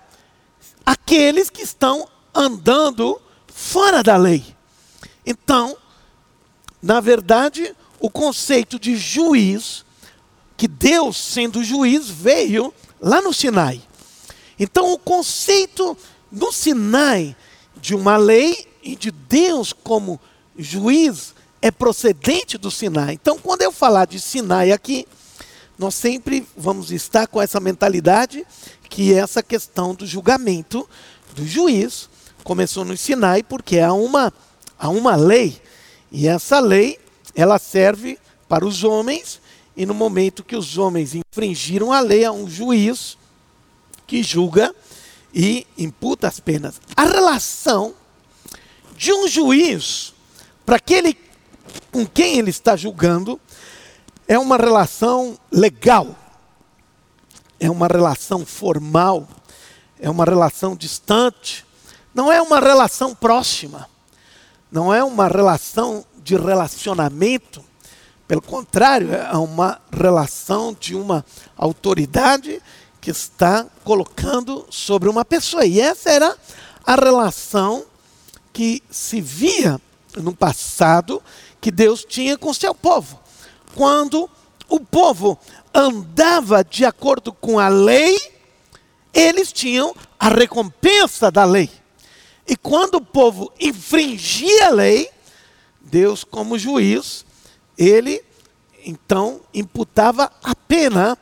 aqueles 0.84 1.50
que 1.50 1.62
estão 1.62 2.08
andando 2.34 3.20
fora 3.46 4.02
da 4.02 4.16
lei. 4.16 4.44
Então, 5.24 5.76
na 6.82 7.00
verdade, 7.00 7.74
o 7.98 8.10
conceito 8.10 8.78
de 8.78 8.96
juiz, 8.96 9.83
que 10.64 10.68
Deus, 10.68 11.18
sendo 11.18 11.62
juiz, 11.62 12.08
veio 12.08 12.72
lá 12.98 13.20
no 13.20 13.34
Sinai. 13.34 13.82
Então, 14.58 14.94
o 14.94 14.98
conceito 14.98 15.94
no 16.32 16.50
Sinai 16.50 17.36
de 17.76 17.94
uma 17.94 18.16
lei 18.16 18.66
e 18.82 18.96
de 18.96 19.10
Deus 19.10 19.74
como 19.74 20.18
juiz 20.56 21.34
é 21.60 21.70
procedente 21.70 22.56
do 22.56 22.70
Sinai. 22.70 23.12
Então, 23.12 23.38
quando 23.38 23.60
eu 23.60 23.70
falar 23.70 24.06
de 24.06 24.18
Sinai 24.18 24.72
aqui, 24.72 25.06
nós 25.78 25.94
sempre 25.96 26.46
vamos 26.56 26.90
estar 26.90 27.26
com 27.26 27.42
essa 27.42 27.60
mentalidade 27.60 28.46
que 28.88 29.12
essa 29.12 29.42
questão 29.42 29.94
do 29.94 30.06
julgamento 30.06 30.88
do 31.34 31.46
juiz 31.46 32.08
começou 32.42 32.86
no 32.86 32.96
Sinai 32.96 33.42
porque 33.42 33.80
há 33.80 33.92
uma, 33.92 34.32
há 34.78 34.88
uma 34.88 35.14
lei. 35.14 35.60
E 36.10 36.26
essa 36.26 36.58
lei, 36.58 36.98
ela 37.34 37.58
serve 37.58 38.18
para 38.48 38.64
os 38.64 38.82
homens, 38.82 39.43
e 39.76 39.84
no 39.84 39.94
momento 39.94 40.44
que 40.44 40.56
os 40.56 40.78
homens 40.78 41.14
infringiram 41.14 41.92
a 41.92 42.00
lei, 42.00 42.24
há 42.24 42.32
um 42.32 42.48
juiz 42.48 43.18
que 44.06 44.22
julga 44.22 44.74
e 45.32 45.66
imputa 45.76 46.28
as 46.28 46.38
penas. 46.38 46.80
A 46.96 47.04
relação 47.04 47.94
de 48.96 49.12
um 49.12 49.26
juiz 49.26 50.14
para 50.64 50.76
aquele 50.76 51.16
com 51.90 52.06
quem 52.06 52.38
ele 52.38 52.50
está 52.50 52.76
julgando 52.76 53.40
é 54.28 54.38
uma 54.38 54.56
relação 54.56 55.38
legal 55.50 56.16
é 57.64 57.70
uma 57.70 57.86
relação 57.86 58.44
formal, 58.44 59.26
é 59.98 60.10
uma 60.10 60.24
relação 60.24 60.76
distante, 60.76 61.64
não 62.14 62.30
é 62.30 62.40
uma 62.42 62.60
relação 62.60 63.14
próxima, 63.14 63.88
não 64.70 64.92
é 64.92 65.02
uma 65.02 65.28
relação 65.28 66.04
de 66.22 66.36
relacionamento, 66.36 67.64
pelo 68.26 68.42
contrário, 68.42 69.14
é 69.14 69.36
uma 69.36 69.80
relação 69.92 70.74
de 70.78 70.94
uma 70.94 71.24
autoridade 71.56 72.60
que 73.00 73.10
está 73.10 73.66
colocando 73.84 74.66
sobre 74.70 75.08
uma 75.08 75.24
pessoa. 75.24 75.66
E 75.66 75.78
essa 75.78 76.10
era 76.10 76.36
a 76.86 76.94
relação 76.94 77.84
que 78.52 78.82
se 78.90 79.20
via 79.20 79.80
no 80.16 80.34
passado 80.34 81.22
que 81.60 81.70
Deus 81.70 82.04
tinha 82.04 82.38
com 82.38 82.54
seu 82.54 82.74
povo. 82.74 83.20
Quando 83.74 84.30
o 84.68 84.80
povo 84.80 85.38
andava 85.74 86.64
de 86.64 86.84
acordo 86.84 87.32
com 87.32 87.58
a 87.58 87.68
lei, 87.68 88.18
eles 89.12 89.52
tinham 89.52 89.94
a 90.18 90.28
recompensa 90.28 91.30
da 91.30 91.44
lei. 91.44 91.70
E 92.46 92.56
quando 92.56 92.96
o 92.96 93.04
povo 93.04 93.52
infringia 93.60 94.66
a 94.66 94.70
lei, 94.70 95.10
Deus, 95.80 96.24
como 96.24 96.58
juiz, 96.58 97.23
ele 97.76 98.22
então 98.84 99.40
imputava 99.52 100.30
a 100.42 100.54
pena 100.54 101.16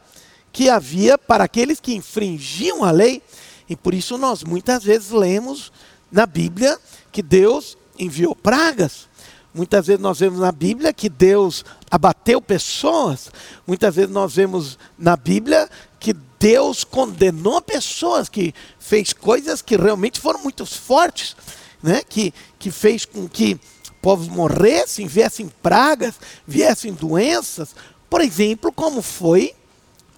que 0.53 0.69
havia 0.69 1.17
para 1.17 1.45
aqueles 1.45 1.81
que 1.81 1.95
infringiam 1.95 2.85
a 2.85 2.91
lei. 2.91 3.23
E 3.69 3.77
por 3.77 3.95
isso 3.95 4.19
nós 4.19 4.43
muitas 4.45 4.85
vezes 4.85 5.11
lemos 5.11 5.73
na 6.11 6.27
Bíblia 6.27 6.79
que 7.11 7.23
Deus 7.23 7.79
enviou 7.99 8.35
pragas. 8.35 9.09
Muitas 9.55 9.87
vezes 9.87 10.01
nós 10.01 10.19
vemos 10.19 10.41
na 10.41 10.51
Bíblia 10.51 10.93
que 10.93 11.09
Deus 11.09 11.65
abateu 11.91 12.41
pessoas. 12.41 13.31
Muitas 13.67 13.95
vezes 13.95 14.11
nós 14.11 14.35
vemos 14.35 14.79
na 14.99 15.17
Bíblia 15.17 15.69
que 16.01 16.15
Deus 16.39 16.85
condenou 16.85 17.61
pessoas 17.61 18.29
que 18.29 18.55
fez 18.79 19.13
coisas 19.13 19.63
que 19.63 19.77
realmente 19.77 20.19
foram 20.21 20.43
muito 20.43 20.65
fortes, 20.67 21.37
né? 21.83 22.03
que, 22.03 22.33
que 22.59 22.71
fez 22.71 23.05
com 23.05 23.29
que 23.29 23.61
povos 24.03 24.29
morressem, 24.29 25.07
viessem 25.07 25.49
pragas, 25.63 26.17
viessem 26.47 26.93
doenças. 26.93 27.75
Por 28.11 28.21
exemplo, 28.21 28.73
como 28.73 29.01
foi 29.01 29.55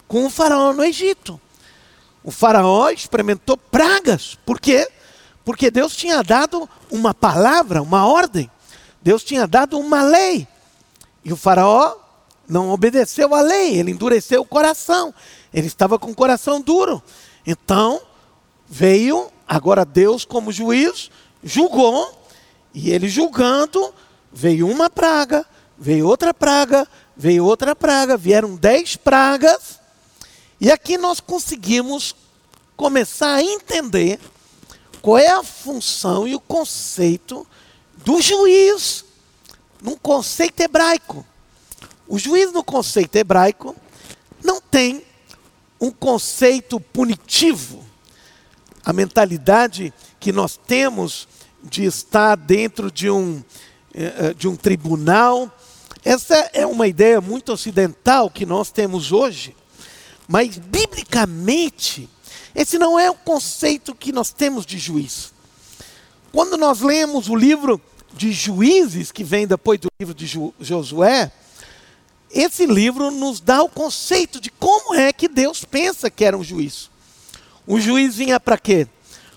com 0.08 0.24
o 0.24 0.30
faraó 0.30 0.72
no 0.72 0.82
Egito. 0.82 1.38
O 2.24 2.30
faraó 2.30 2.88
experimentou 2.88 3.56
pragas. 3.58 4.38
Por 4.46 4.58
quê? 4.58 4.88
Porque 5.44 5.70
Deus 5.70 5.94
tinha 5.94 6.22
dado 6.22 6.68
uma 6.90 7.12
palavra, 7.12 7.82
uma 7.82 8.06
ordem. 8.06 8.50
Deus 9.02 9.22
tinha 9.22 9.46
dado 9.46 9.78
uma 9.78 10.02
lei. 10.02 10.48
E 11.22 11.32
o 11.32 11.36
faraó 11.36 11.96
não 12.48 12.70
obedeceu 12.70 13.34
à 13.34 13.40
lei, 13.40 13.78
ele 13.78 13.90
endureceu 13.90 14.40
o 14.40 14.46
coração. 14.46 15.14
Ele 15.52 15.66
estava 15.66 15.98
com 15.98 16.10
o 16.10 16.14
coração 16.14 16.60
duro. 16.60 17.02
Então, 17.46 18.00
veio 18.66 19.30
agora 19.46 19.84
Deus 19.84 20.24
como 20.24 20.50
juiz, 20.50 21.10
julgou, 21.42 22.23
e 22.74 22.90
ele 22.90 23.08
julgando, 23.08 23.94
veio 24.32 24.68
uma 24.68 24.90
praga, 24.90 25.46
veio 25.78 26.08
outra 26.08 26.34
praga, 26.34 26.88
veio 27.16 27.44
outra 27.44 27.76
praga, 27.76 28.16
vieram 28.16 28.56
dez 28.56 28.96
pragas. 28.96 29.78
E 30.60 30.72
aqui 30.72 30.98
nós 30.98 31.20
conseguimos 31.20 32.16
começar 32.76 33.36
a 33.36 33.42
entender 33.42 34.18
qual 35.00 35.18
é 35.18 35.28
a 35.28 35.44
função 35.44 36.26
e 36.26 36.34
o 36.34 36.40
conceito 36.40 37.46
do 38.04 38.20
juiz, 38.20 39.04
num 39.80 39.96
conceito 39.96 40.60
hebraico. 40.60 41.24
O 42.08 42.18
juiz, 42.18 42.52
no 42.52 42.64
conceito 42.64 43.14
hebraico, 43.14 43.76
não 44.42 44.60
tem 44.60 45.04
um 45.80 45.90
conceito 45.90 46.80
punitivo. 46.80 47.84
A 48.84 48.92
mentalidade 48.92 49.92
que 50.18 50.32
nós 50.32 50.58
temos 50.66 51.28
de 51.64 51.84
estar 51.84 52.36
dentro 52.36 52.90
de 52.90 53.10
um, 53.10 53.42
eh, 53.94 54.14
eh, 54.18 54.34
de 54.34 54.46
um 54.46 54.54
tribunal, 54.54 55.50
essa 56.04 56.34
é 56.52 56.66
uma 56.66 56.86
ideia 56.86 57.20
muito 57.20 57.52
ocidental 57.52 58.28
que 58.28 58.44
nós 58.44 58.70
temos 58.70 59.10
hoje, 59.10 59.56
mas 60.28 60.58
biblicamente, 60.58 62.08
esse 62.54 62.78
não 62.78 62.98
é 62.98 63.10
o 63.10 63.14
conceito 63.14 63.94
que 63.94 64.12
nós 64.12 64.30
temos 64.30 64.66
de 64.66 64.78
juiz. 64.78 65.32
Quando 66.30 66.56
nós 66.56 66.80
lemos 66.80 67.28
o 67.28 67.34
livro 67.34 67.80
de 68.12 68.32
juízes 68.32 69.10
que 69.10 69.24
vem 69.24 69.46
depois 69.46 69.80
do 69.80 69.88
livro 69.98 70.14
de 70.14 70.26
Josué, 70.60 71.32
esse 72.30 72.66
livro 72.66 73.10
nos 73.10 73.40
dá 73.40 73.62
o 73.62 73.68
conceito 73.68 74.40
de 74.40 74.50
como 74.50 74.94
é 74.94 75.12
que 75.12 75.28
Deus 75.28 75.64
pensa 75.64 76.10
que 76.10 76.24
era 76.24 76.36
um 76.36 76.44
juiz. 76.44 76.90
O 77.66 77.80
juiz 77.80 78.16
vinha 78.16 78.38
para 78.38 78.58
quê? 78.58 78.86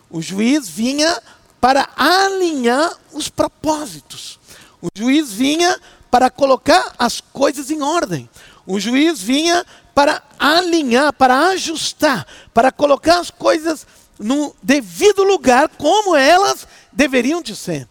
O 0.10 0.22
juiz 0.22 0.68
vinha 0.68 1.22
para 1.60 1.90
alinhar 1.96 2.92
os 3.14 3.30
propósitos. 3.30 4.40
O 4.82 4.88
juiz 4.96 5.32
vinha 5.32 5.80
para 6.10 6.30
colocar 6.30 6.94
as 6.98 7.20
coisas 7.20 7.72
em 7.72 7.82
ordem. 7.82 8.30
O 8.66 8.80
juiz 8.80 9.22
vinha 9.22 9.66
para 9.96 10.22
alinhar, 10.38 11.12
para 11.14 11.48
ajustar, 11.50 12.28
para 12.54 12.72
colocar 12.72 13.20
as 13.20 13.32
coisas 13.32 13.88
no 14.20 14.56
devido 14.62 15.24
lugar 15.24 15.70
como 15.70 16.16
elas 16.16 16.68
deveriam 16.92 17.42
de 17.42 17.56
ser. 17.56 17.88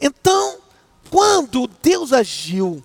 Então, 0.00 0.58
quando 1.10 1.68
Deus 1.82 2.12
agiu 2.12 2.82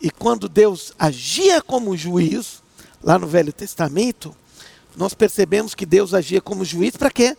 e 0.00 0.10
quando 0.10 0.48
Deus 0.48 0.92
agia 0.98 1.60
como 1.60 1.96
juiz, 1.96 2.62
lá 3.02 3.18
no 3.18 3.26
Velho 3.26 3.52
Testamento, 3.52 4.34
nós 4.96 5.14
percebemos 5.14 5.74
que 5.74 5.84
Deus 5.84 6.14
agia 6.14 6.40
como 6.40 6.64
juiz 6.64 6.96
para 6.96 7.10
quê? 7.10 7.36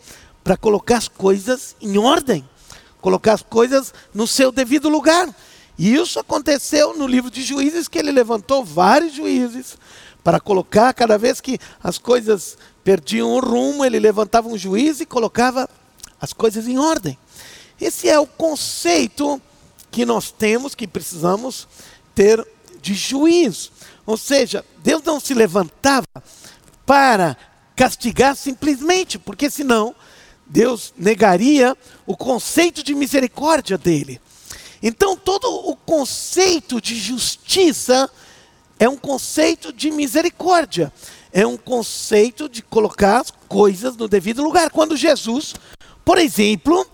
Para 0.47 0.55
colocar 0.55 0.95
as 0.95 1.09
coisas 1.09 1.75
em 1.81 1.97
ordem, 1.97 2.47
colocar 3.01 3.33
as 3.33 3.41
coisas 3.41 3.93
no 4.13 4.25
seu 4.25 4.49
devido 4.49 4.87
lugar. 4.87 5.27
E 5.77 5.93
isso 5.93 6.21
aconteceu 6.21 6.97
no 6.97 7.05
livro 7.05 7.29
de 7.29 7.43
Juízes, 7.43 7.89
que 7.89 7.99
ele 7.99 8.13
levantou 8.13 8.63
vários 8.63 9.13
juízes 9.13 9.77
para 10.23 10.39
colocar, 10.39 10.93
cada 10.93 11.17
vez 11.17 11.41
que 11.41 11.59
as 11.83 11.97
coisas 11.97 12.57
perdiam 12.81 13.29
o 13.33 13.41
rumo, 13.41 13.83
ele 13.83 13.99
levantava 13.99 14.47
um 14.47 14.57
juiz 14.57 15.01
e 15.01 15.05
colocava 15.05 15.69
as 16.17 16.31
coisas 16.31 16.65
em 16.65 16.79
ordem. 16.79 17.17
Esse 17.79 18.07
é 18.07 18.17
o 18.17 18.25
conceito 18.25 19.41
que 19.91 20.05
nós 20.05 20.31
temos, 20.31 20.73
que 20.73 20.87
precisamos 20.87 21.67
ter 22.15 22.41
de 22.81 22.93
juiz. 22.93 23.69
Ou 24.05 24.15
seja, 24.15 24.63
Deus 24.77 25.03
não 25.03 25.19
se 25.19 25.33
levantava 25.33 26.07
para 26.85 27.35
castigar 27.75 28.33
simplesmente, 28.33 29.19
porque 29.19 29.49
senão 29.49 29.93
Deus 30.49 30.93
negaria 30.97 31.75
o 32.05 32.15
conceito 32.15 32.83
de 32.83 32.95
misericórdia 32.95 33.77
dele. 33.77 34.21
Então, 34.81 35.15
todo 35.17 35.45
o 35.45 35.75
conceito 35.75 36.79
de 36.79 36.95
justiça 36.95 38.09
é 38.79 38.87
um 38.87 38.97
conceito 38.97 39.73
de 39.73 39.89
misericórdia, 39.89 40.93
é 41.33 41.45
um 41.45 41.57
conceito 41.57 42.47
de 42.47 42.61
colocar 42.61 43.21
as 43.21 43.31
coisas 43.47 43.97
no 43.97 44.07
devido 44.07 44.43
lugar. 44.43 44.69
Quando 44.69 44.95
Jesus, 44.95 45.55
por 46.05 46.17
exemplo, 46.17 46.85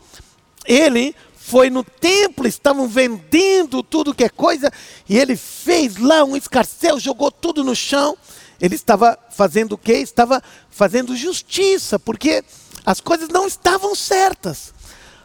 ele 0.66 1.14
foi 1.36 1.70
no 1.70 1.84
templo, 1.84 2.48
estavam 2.48 2.88
vendendo 2.88 3.84
tudo 3.84 4.14
que 4.14 4.24
é 4.24 4.30
coisa, 4.30 4.72
e 5.08 5.18
ele 5.18 5.36
fez 5.36 5.98
lá 5.98 6.24
um 6.24 6.38
escarcel, 6.38 7.00
jogou 7.00 7.30
tudo 7.30 7.64
no 7.64 7.76
chão. 7.76 8.18
Ele 8.62 8.76
estava 8.76 9.20
fazendo 9.30 9.74
o 9.74 9.78
quê? 9.78 9.94
Estava 9.94 10.42
fazendo 10.70 11.18
justiça, 11.18 12.00
porque 12.00 12.44
as 12.86 13.00
coisas 13.00 13.30
não 13.30 13.48
estavam 13.48 13.96
certas. 13.96 14.74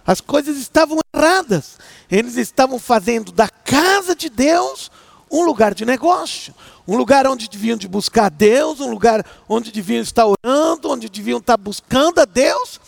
As 0.06 0.20
coisas 0.20 0.56
estavam 0.56 0.98
erradas. 1.14 1.76
Eles 2.10 2.36
estavam 2.36 2.78
fazendo 2.78 3.30
da 3.30 3.48
casa 3.48 4.14
de 4.14 4.30
Deus 4.30 4.90
um 5.30 5.44
lugar 5.44 5.74
de 5.74 5.84
negócio, 5.84 6.54
um 6.86 6.96
lugar 6.96 7.26
onde 7.26 7.48
deviam 7.48 7.76
de 7.76 7.86
buscar 7.86 8.30
Deus, 8.30 8.80
um 8.80 8.90
lugar 8.90 9.24
onde 9.46 9.70
deviam 9.70 10.00
estar 10.00 10.26
orando, 10.26 10.90
onde 10.90 11.08
deviam 11.08 11.38
estar 11.38 11.56
buscando 11.58 12.20
a 12.20 12.24
Deus. 12.24 12.80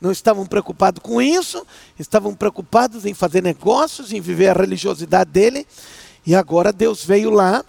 Não 0.00 0.10
estavam 0.10 0.46
preocupados 0.46 1.02
com 1.02 1.20
isso, 1.20 1.64
estavam 1.98 2.34
preocupados 2.34 3.04
em 3.04 3.14
fazer 3.14 3.42
negócios, 3.42 4.12
em 4.12 4.20
viver 4.20 4.48
a 4.48 4.54
religiosidade 4.54 5.30
dele. 5.30 5.66
E 6.24 6.34
agora 6.34 6.72
Deus 6.72 7.04
veio 7.04 7.30
lá 7.30 7.64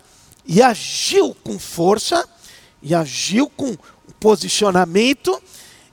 e 0.46 0.62
agiu 0.62 1.36
com 1.44 1.60
força, 1.60 2.28
e 2.82 2.96
agiu 2.96 3.50
com 3.50 3.76
posicionamento. 4.20 5.42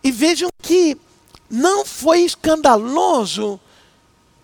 E 0.02 0.10
vejam 0.10 0.48
que 0.62 0.96
não 1.48 1.84
foi 1.84 2.20
escandaloso, 2.20 3.60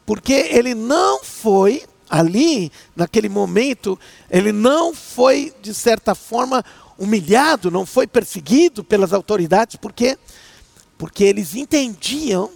porque 0.04 0.32
ele 0.32 0.74
não 0.74 1.22
foi 1.24 1.84
ali, 2.08 2.70
naquele 2.94 3.28
momento, 3.28 3.98
ele 4.30 4.52
não 4.52 4.94
foi, 4.94 5.52
de 5.60 5.74
certa 5.74 6.14
forma, 6.14 6.64
humilhado, 6.98 7.70
não 7.70 7.84
foi 7.84 8.06
perseguido 8.06 8.84
pelas 8.84 9.12
autoridades, 9.12 9.76
porque 9.76 10.18
porque 10.98 11.24
eles 11.24 11.54
entendiam 11.54 12.50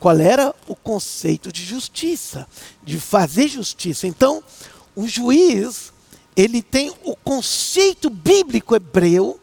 qual 0.00 0.18
era 0.18 0.54
o 0.66 0.74
conceito 0.74 1.52
de 1.52 1.64
justiça, 1.64 2.46
de 2.82 2.98
fazer 2.98 3.48
justiça. 3.48 4.06
Então, 4.06 4.42
o 4.94 5.06
juiz, 5.06 5.92
ele 6.36 6.62
tem 6.62 6.92
o 7.02 7.16
conceito 7.16 8.10
bíblico 8.10 8.74
hebreu 8.74 9.40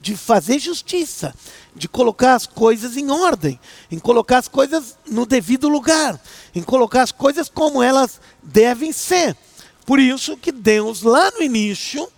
de 0.00 0.16
fazer 0.16 0.58
justiça, 0.58 1.34
de 1.74 1.88
colocar 1.88 2.34
as 2.34 2.46
coisas 2.46 2.96
em 2.96 3.10
ordem, 3.10 3.58
em 3.90 3.98
colocar 3.98 4.38
as 4.38 4.48
coisas 4.48 4.96
no 5.06 5.26
devido 5.26 5.68
lugar, 5.68 6.20
em 6.54 6.62
colocar 6.62 7.02
as 7.02 7.12
coisas 7.12 7.48
como 7.48 7.82
elas 7.82 8.20
devem 8.42 8.92
ser. 8.92 9.36
Por 9.84 9.98
isso 9.98 10.36
que 10.36 10.52
Deus, 10.52 11.02
lá 11.02 11.30
no 11.32 11.42
início, 11.42 12.08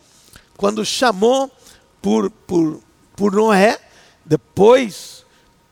quando 0.56 0.84
chamou 0.84 1.50
por, 2.02 2.30
por, 2.30 2.80
por 3.14 3.32
Noé, 3.32 3.78
depois 4.24 5.24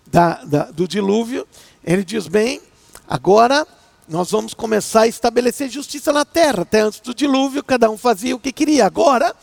da, 0.07 0.43
da, 0.45 0.71
do 0.71 0.89
dilúvio, 0.89 1.47
ele 1.85 2.05
diz: 2.05 2.27
bem, 2.27 2.61
agora 3.07 3.67
nós 4.09 4.31
vamos 4.31 4.55
começar 4.55 5.03
a 5.03 5.07
estabelecer 5.07 5.69
justiça 5.69 6.13
na 6.13 6.25
terra. 6.25 6.63
Até 6.63 6.81
antes 6.81 7.01
do 7.01 7.15
dilúvio, 7.15 7.63
cada 7.63 7.91
um 7.91 7.99
fazia 7.99 8.35
o 8.35 8.41
que 8.41 8.53
queria. 8.53 8.87
Agora, 8.87 9.35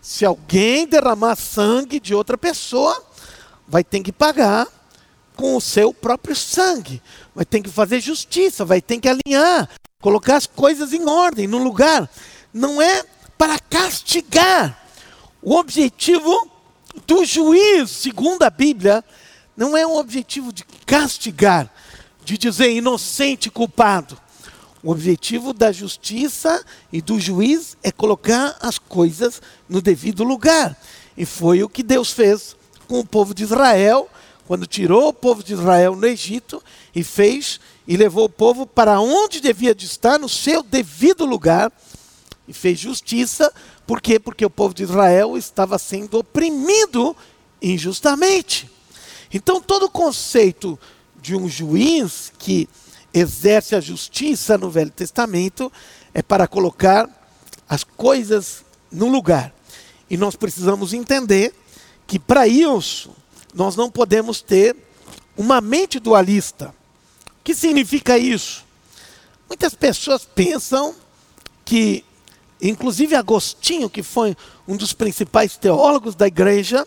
se 0.00 0.24
alguém 0.24 0.86
derramar 0.86 1.36
sangue 1.36 1.98
de 1.98 2.14
outra 2.14 2.36
pessoa, 2.36 3.02
vai 3.66 3.82
ter 3.82 4.00
que 4.00 4.12
pagar 4.12 4.66
com 5.36 5.56
o 5.56 5.60
seu 5.60 5.92
próprio 5.92 6.34
sangue. 6.34 7.02
Vai 7.34 7.44
ter 7.44 7.60
que 7.60 7.70
fazer 7.70 8.00
justiça, 8.00 8.64
vai 8.64 8.80
ter 8.80 8.98
que 9.00 9.08
alinhar, 9.08 9.68
colocar 10.00 10.36
as 10.36 10.46
coisas 10.46 10.92
em 10.92 11.08
ordem, 11.08 11.46
no 11.46 11.58
lugar. 11.58 12.08
Não 12.52 12.80
é 12.80 13.04
para 13.36 13.58
castigar. 13.58 14.80
O 15.42 15.56
objetivo 15.56 16.50
do 17.06 17.24
juiz, 17.24 17.90
segundo 17.90 18.42
a 18.42 18.50
Bíblia, 18.50 19.04
não 19.56 19.76
é 19.76 19.86
um 19.86 19.96
objetivo 19.96 20.52
de 20.52 20.64
castigar, 20.86 21.70
de 22.24 22.38
dizer 22.38 22.70
inocente 22.70 23.50
culpado. 23.50 24.18
O 24.82 24.90
objetivo 24.90 25.52
da 25.52 25.72
justiça 25.72 26.62
e 26.92 27.00
do 27.00 27.18
juiz 27.18 27.76
é 27.82 27.90
colocar 27.90 28.56
as 28.60 28.78
coisas 28.78 29.40
no 29.68 29.80
devido 29.80 30.22
lugar. 30.22 30.76
E 31.16 31.24
foi 31.24 31.62
o 31.62 31.68
que 31.68 31.82
Deus 31.82 32.12
fez 32.12 32.56
com 32.84 33.00
o 33.00 33.06
povo 33.06 33.34
de 33.34 33.42
Israel, 33.42 34.08
quando 34.46 34.66
tirou 34.66 35.08
o 35.08 35.12
povo 35.12 35.42
de 35.42 35.52
Israel 35.54 35.96
no 35.96 36.06
Egito 36.06 36.62
e 36.94 37.02
fez 37.02 37.60
e 37.86 37.96
levou 37.96 38.24
o 38.24 38.30
povo 38.30 38.66
para 38.66 39.00
onde 39.00 39.40
devia 39.40 39.74
de 39.74 39.86
estar, 39.86 40.18
no 40.18 40.28
seu 40.28 40.62
devido 40.62 41.24
lugar, 41.24 41.72
e 42.46 42.52
fez 42.52 42.78
justiça. 42.78 43.52
Por 43.86 44.00
quê? 44.00 44.18
Porque 44.18 44.44
o 44.44 44.50
povo 44.50 44.74
de 44.74 44.82
Israel 44.82 45.36
estava 45.36 45.78
sendo 45.78 46.18
oprimido 46.18 47.16
injustamente. 47.60 48.70
Então, 49.32 49.60
todo 49.60 49.86
o 49.86 49.90
conceito 49.90 50.78
de 51.20 51.34
um 51.34 51.48
juiz 51.48 52.32
que 52.38 52.68
exerce 53.12 53.74
a 53.74 53.80
justiça 53.80 54.58
no 54.58 54.70
Velho 54.70 54.90
Testamento 54.90 55.72
é 56.12 56.22
para 56.22 56.46
colocar 56.46 57.08
as 57.68 57.82
coisas 57.82 58.64
no 58.90 59.08
lugar. 59.08 59.54
E 60.08 60.16
nós 60.16 60.36
precisamos 60.36 60.92
entender 60.92 61.54
que 62.06 62.18
para 62.18 62.46
isso 62.46 63.10
nós 63.54 63.76
não 63.76 63.90
podemos 63.90 64.42
ter 64.42 64.76
uma 65.36 65.60
mente 65.60 65.98
dualista. 65.98 66.74
O 67.26 67.44
que 67.44 67.54
significa 67.54 68.18
isso? 68.18 68.64
Muitas 69.48 69.74
pessoas 69.74 70.24
pensam 70.24 70.94
que, 71.64 72.04
inclusive 72.60 73.14
Agostinho, 73.14 73.90
que 73.90 74.02
foi 74.02 74.36
um 74.66 74.76
dos 74.76 74.92
principais 74.92 75.56
teólogos 75.56 76.14
da 76.14 76.26
igreja, 76.26 76.86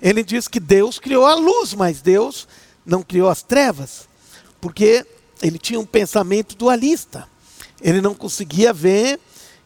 ele 0.00 0.22
diz 0.22 0.48
que 0.48 0.60
Deus 0.60 0.98
criou 0.98 1.26
a 1.26 1.34
luz, 1.34 1.74
mas 1.74 2.00
Deus 2.00 2.46
não 2.84 3.02
criou 3.02 3.28
as 3.28 3.42
trevas, 3.42 4.08
porque 4.60 5.04
ele 5.42 5.58
tinha 5.58 5.80
um 5.80 5.86
pensamento 5.86 6.56
dualista. 6.56 7.28
Ele 7.80 8.00
não 8.00 8.14
conseguia 8.14 8.72
ver 8.72 9.20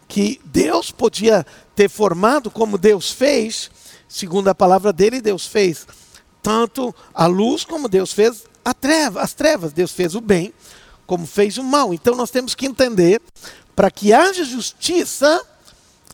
que 0.08 0.40
Deus 0.44 0.90
podia 0.90 1.46
ter 1.76 1.88
formado 1.88 2.50
como 2.50 2.76
Deus 2.76 3.12
fez, 3.12 3.70
segundo 4.10 4.48
a 4.48 4.54
palavra 4.54 4.92
dele, 4.92 5.22
Deus 5.22 5.46
fez 5.46 5.86
tanto 6.42 6.94
a 7.14 7.26
luz 7.26 7.64
como 7.64 7.88
Deus 7.88 8.12
fez 8.12 8.44
a 8.64 8.74
treva, 8.74 9.22
as 9.22 9.32
trevas. 9.32 9.72
Deus 9.72 9.92
fez 9.92 10.14
o 10.14 10.20
bem 10.20 10.52
como 11.06 11.26
fez 11.26 11.58
o 11.58 11.64
mal. 11.64 11.92
Então 11.92 12.14
nós 12.14 12.30
temos 12.30 12.54
que 12.54 12.66
entender, 12.66 13.20
para 13.74 13.90
que 13.90 14.12
haja 14.12 14.44
justiça, 14.44 15.44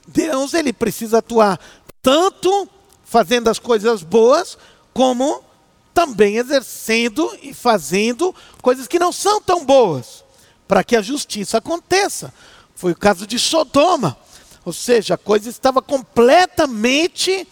Deus 0.09 0.55
ele 0.55 0.73
precisa 0.73 1.19
atuar 1.19 1.61
tanto 2.01 2.67
fazendo 3.05 3.49
as 3.49 3.59
coisas 3.59 4.03
boas, 4.03 4.57
como 4.95 5.45
também 5.93 6.37
exercendo 6.37 7.31
e 7.43 7.53
fazendo 7.53 8.35
coisas 8.63 8.87
que 8.87 8.99
não 8.99 9.13
são 9.13 9.39
tão 9.39 9.67
boas, 9.67 10.25
para 10.67 10.83
que 10.83 10.97
a 10.97 11.03
justiça 11.03 11.59
aconteça. 11.59 12.33
Foi 12.75 12.93
o 12.93 12.97
caso 12.97 13.27
de 13.27 13.39
Sodoma. 13.39 14.17
Ou 14.65 14.73
seja, 14.73 15.13
a 15.15 15.19
coisa 15.19 15.51
estava 15.51 15.83
completamente 15.83 17.47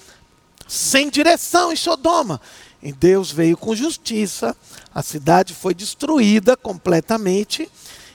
sem 0.67 1.11
direção 1.11 1.73
em 1.73 1.77
Sodoma. 1.77 2.41
E 2.83 2.93
Deus 2.93 3.31
veio 3.31 3.57
com 3.57 3.75
justiça, 3.75 4.55
a 4.95 5.03
cidade 5.03 5.55
foi 5.55 5.75
destruída 5.75 6.57
completamente 6.57 7.71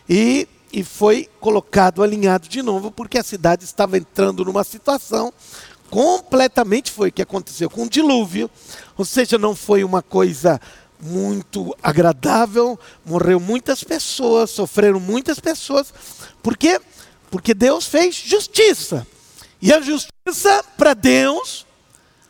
e, 0.08 0.48
e 0.72 0.84
foi 0.84 1.28
colocado 1.40 2.04
alinhado 2.04 2.48
de 2.48 2.62
novo, 2.62 2.92
porque 2.92 3.18
a 3.18 3.24
cidade 3.24 3.64
estava 3.64 3.98
entrando 3.98 4.46
numa 4.46 4.64
situação 4.64 5.34
completamente 5.90 6.92
foi 6.92 7.10
o 7.10 7.12
que 7.12 7.22
aconteceu 7.22 7.70
com 7.70 7.84
o 7.84 7.90
dilúvio, 7.90 8.50
ou 8.98 9.04
seja, 9.04 9.38
não 9.38 9.56
foi 9.56 9.84
uma 9.84 10.02
coisa 10.02 10.62
muito 11.02 11.76
agradável, 11.82 12.78
morreu 13.06 13.40
muitas 13.40 13.84
pessoas, 13.84 14.52
sofreram 14.52 15.00
muitas 15.00 15.40
pessoas, 15.40 15.94
por 16.44 16.58
quê? 16.58 16.80
Porque 17.32 17.54
Deus 17.54 17.86
fez 17.86 18.16
justiça. 18.16 19.06
E 19.62 19.74
a 19.74 19.82
justiça 19.82 20.64
para 20.78 20.94
Deus, 20.94 21.66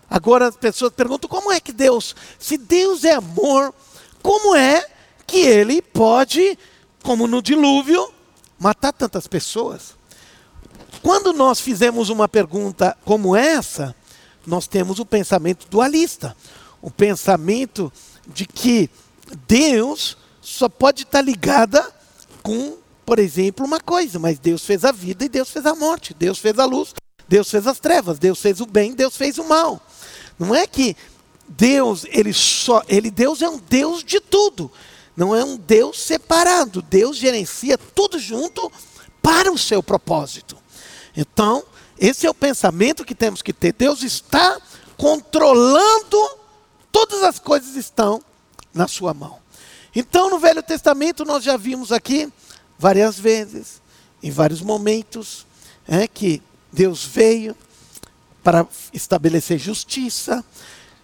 agora 0.09 0.47
as 0.47 0.55
pessoas 0.55 0.91
perguntam 0.93 1.29
como 1.29 1.51
é 1.51 1.59
que 1.59 1.71
Deus, 1.71 2.15
se 2.37 2.57
Deus 2.57 3.03
é 3.03 3.13
amor, 3.13 3.73
como 4.21 4.55
é 4.55 4.85
que 5.25 5.39
ele 5.39 5.81
pode, 5.81 6.57
como 7.03 7.27
no 7.27 7.41
dilúvio, 7.41 8.11
matar 8.57 8.91
tantas 8.91 9.27
pessoas? 9.27 9.97
Quando 11.01 11.31
nós 11.31 11.59
fizemos 11.59 12.09
uma 12.09 12.27
pergunta 12.27 12.97
como 13.05 13.35
essa, 13.35 13.95
nós 14.45 14.67
temos 14.67 14.99
o 14.99 15.05
pensamento 15.05 15.67
dualista. 15.69 16.35
O 16.81 16.89
pensamento 16.89 17.91
de 18.27 18.45
que 18.45 18.89
Deus 19.47 20.17
só 20.41 20.67
pode 20.67 21.03
estar 21.03 21.21
ligada 21.21 21.85
com, 22.41 22.77
por 23.05 23.19
exemplo, 23.19 23.65
uma 23.65 23.79
coisa, 23.79 24.17
mas 24.17 24.39
Deus 24.39 24.65
fez 24.65 24.83
a 24.83 24.91
vida 24.91 25.25
e 25.25 25.29
Deus 25.29 25.49
fez 25.49 25.65
a 25.65 25.75
morte, 25.75 26.13
Deus 26.13 26.39
fez 26.39 26.57
a 26.57 26.65
luz, 26.65 26.93
Deus 27.27 27.49
fez 27.49 27.67
as 27.67 27.79
trevas, 27.79 28.17
Deus 28.17 28.41
fez 28.41 28.59
o 28.59 28.65
bem, 28.65 28.93
Deus 28.93 29.15
fez 29.15 29.37
o 29.37 29.43
mal. 29.43 29.81
Não 30.39 30.55
é 30.55 30.65
que 30.65 30.95
Deus, 31.47 32.05
ele 32.09 32.31
só, 32.31 32.81
ele 32.87 33.11
Deus 33.11 33.41
é 33.41 33.49
um 33.49 33.57
Deus 33.57 34.03
de 34.03 34.19
tudo. 34.21 34.71
Não 35.15 35.35
é 35.35 35.43
um 35.43 35.57
Deus 35.57 35.99
separado. 35.99 36.81
Deus 36.81 37.17
gerencia 37.17 37.77
tudo 37.77 38.17
junto 38.17 38.71
para 39.21 39.51
o 39.51 39.57
seu 39.57 39.83
propósito. 39.83 40.57
Então, 41.15 41.63
esse 41.99 42.25
é 42.25 42.29
o 42.29 42.33
pensamento 42.33 43.03
que 43.03 43.13
temos 43.13 43.41
que 43.41 43.51
ter. 43.51 43.73
Deus 43.73 44.01
está 44.03 44.59
controlando, 44.95 46.17
todas 46.91 47.23
as 47.23 47.39
coisas 47.39 47.75
estão 47.75 48.21
na 48.73 48.87
sua 48.87 49.13
mão. 49.13 49.39
Então, 49.93 50.29
no 50.29 50.39
Velho 50.39 50.63
Testamento, 50.63 51.25
nós 51.25 51.43
já 51.43 51.57
vimos 51.57 51.91
aqui 51.91 52.31
várias 52.77 53.19
vezes, 53.19 53.81
em 54.23 54.31
vários 54.31 54.61
momentos, 54.61 55.45
é, 55.87 56.07
que 56.07 56.41
Deus 56.71 57.03
veio 57.03 57.55
para 58.43 58.65
estabelecer 58.93 59.57
justiça, 59.57 60.43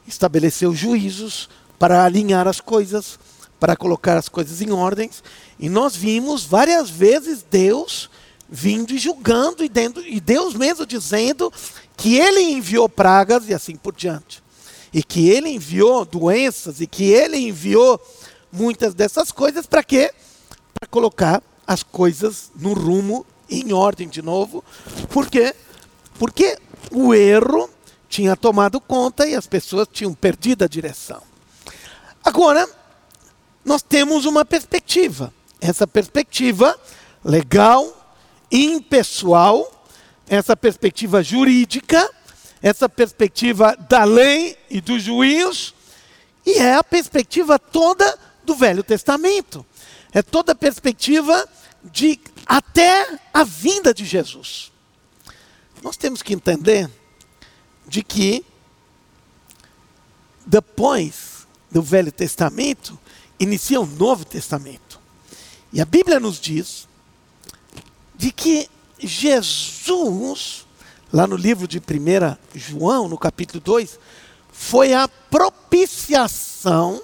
estabelecer 0.07 0.67
os 0.67 0.77
juízos, 0.77 1.49
para 1.77 2.03
alinhar 2.03 2.47
as 2.47 2.61
coisas, 2.61 3.19
para 3.59 3.75
colocar 3.75 4.17
as 4.17 4.29
coisas 4.29 4.61
em 4.61 4.71
ordens. 4.71 5.23
E 5.59 5.69
nós 5.69 5.95
vimos 5.95 6.43
várias 6.43 6.89
vezes 6.89 7.43
Deus 7.49 8.09
vindo 8.47 8.93
e 8.93 8.97
julgando, 8.97 9.63
e, 9.63 9.69
dentro, 9.69 10.05
e 10.05 10.19
Deus 10.19 10.53
mesmo 10.53 10.85
dizendo 10.85 11.51
que 11.97 12.15
Ele 12.15 12.41
enviou 12.41 12.87
pragas 12.87 13.49
e 13.49 13.53
assim 13.53 13.75
por 13.75 13.95
diante. 13.95 14.43
E 14.93 15.03
que 15.03 15.29
Ele 15.29 15.49
enviou 15.49 16.05
doenças 16.05 16.79
e 16.79 16.87
que 16.87 17.05
Ele 17.05 17.37
enviou 17.37 17.99
muitas 18.51 18.93
dessas 18.93 19.31
coisas 19.31 19.65
para 19.65 19.83
quê? 19.83 20.11
Para 20.73 20.87
colocar 20.87 21.43
as 21.65 21.83
coisas 21.83 22.51
no 22.55 22.73
rumo, 22.73 23.25
em 23.49 23.73
ordem 23.73 24.07
de 24.07 24.21
novo. 24.21 24.63
Por 25.09 25.29
quê? 25.29 25.53
Porque 26.17 26.57
o 26.95 27.13
erro 27.13 27.69
tinha 28.07 28.35
tomado 28.35 28.79
conta 28.79 29.27
e 29.27 29.35
as 29.35 29.45
pessoas 29.45 29.87
tinham 29.91 30.13
perdido 30.13 30.63
a 30.63 30.67
direção. 30.67 31.21
Agora, 32.23 32.67
nós 33.63 33.81
temos 33.81 34.25
uma 34.25 34.45
perspectiva. 34.45 35.33
Essa 35.59 35.85
perspectiva 35.85 36.79
legal, 37.23 38.15
impessoal, 38.49 39.85
essa 40.27 40.55
perspectiva 40.55 41.21
jurídica, 41.21 42.09
essa 42.61 42.87
perspectiva 42.87 43.75
da 43.89 44.03
lei 44.05 44.57
e 44.69 44.79
do 44.79 44.97
juiz, 44.97 45.73
e 46.45 46.53
é 46.53 46.75
a 46.75 46.83
perspectiva 46.83 47.59
toda 47.59 48.17
do 48.43 48.55
Velho 48.55 48.83
Testamento. 48.83 49.65
É 50.13 50.21
toda 50.21 50.53
a 50.53 50.55
perspectiva 50.55 51.47
de 51.83 52.19
até 52.45 53.19
a 53.33 53.43
vinda 53.43 53.93
de 53.93 54.05
Jesus. 54.05 54.71
Nós 55.85 55.95
temos 55.95 56.23
que 56.23 56.33
entender 56.33 56.89
de 57.87 58.01
que 58.01 58.43
depois 60.43 61.45
do 61.69 61.79
Velho 61.79 62.11
Testamento, 62.11 62.97
inicia 63.39 63.79
o 63.79 63.85
Novo 63.85 64.25
Testamento. 64.25 64.99
E 65.71 65.79
a 65.79 65.85
Bíblia 65.85 66.19
nos 66.19 66.39
diz 66.39 66.87
de 68.15 68.31
que 68.31 68.67
Jesus, 68.97 70.65
lá 71.13 71.27
no 71.27 71.35
livro 71.35 71.67
de 71.67 71.77
1 71.77 71.81
João, 72.55 73.07
no 73.07 73.15
capítulo 73.19 73.59
2, 73.59 73.99
foi 74.51 74.91
a 74.91 75.07
propiciação 75.07 76.99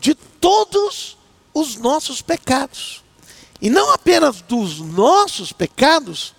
de 0.00 0.14
todos 0.14 1.18
os 1.52 1.76
nossos 1.76 2.22
pecados. 2.22 3.04
E 3.60 3.68
não 3.68 3.92
apenas 3.92 4.40
dos 4.40 4.80
nossos 4.80 5.52
pecados, 5.52 6.34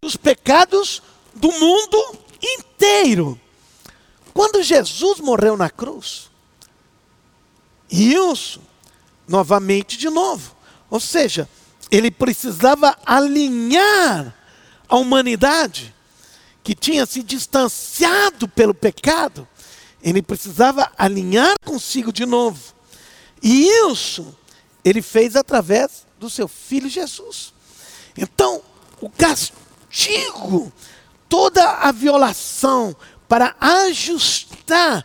dos 0.00 0.16
pecados 0.16 1.02
do 1.34 1.50
mundo 1.52 2.18
inteiro. 2.42 3.38
Quando 4.32 4.62
Jesus 4.62 5.20
morreu 5.20 5.56
na 5.56 5.68
cruz, 5.68 6.30
isso, 7.90 8.60
novamente 9.28 9.98
de 9.98 10.08
novo. 10.08 10.56
Ou 10.88 11.00
seja, 11.00 11.48
ele 11.90 12.10
precisava 12.10 12.96
alinhar 13.04 14.34
a 14.88 14.96
humanidade 14.96 15.94
que 16.62 16.74
tinha 16.74 17.04
se 17.06 17.22
distanciado 17.22 18.48
pelo 18.48 18.74
pecado, 18.74 19.46
ele 20.02 20.22
precisava 20.22 20.90
alinhar 20.96 21.54
consigo 21.64 22.12
de 22.12 22.24
novo. 22.24 22.74
E 23.42 23.66
isso 23.90 24.34
ele 24.84 25.02
fez 25.02 25.36
através 25.36 26.06
do 26.18 26.30
seu 26.30 26.48
filho 26.48 26.88
Jesus. 26.88 27.52
Então, 28.16 28.62
o 29.00 29.08
castigo, 29.90 30.72
toda 31.28 31.68
a 31.68 31.92
violação 31.92 32.94
para 33.28 33.54
ajustar 33.60 35.04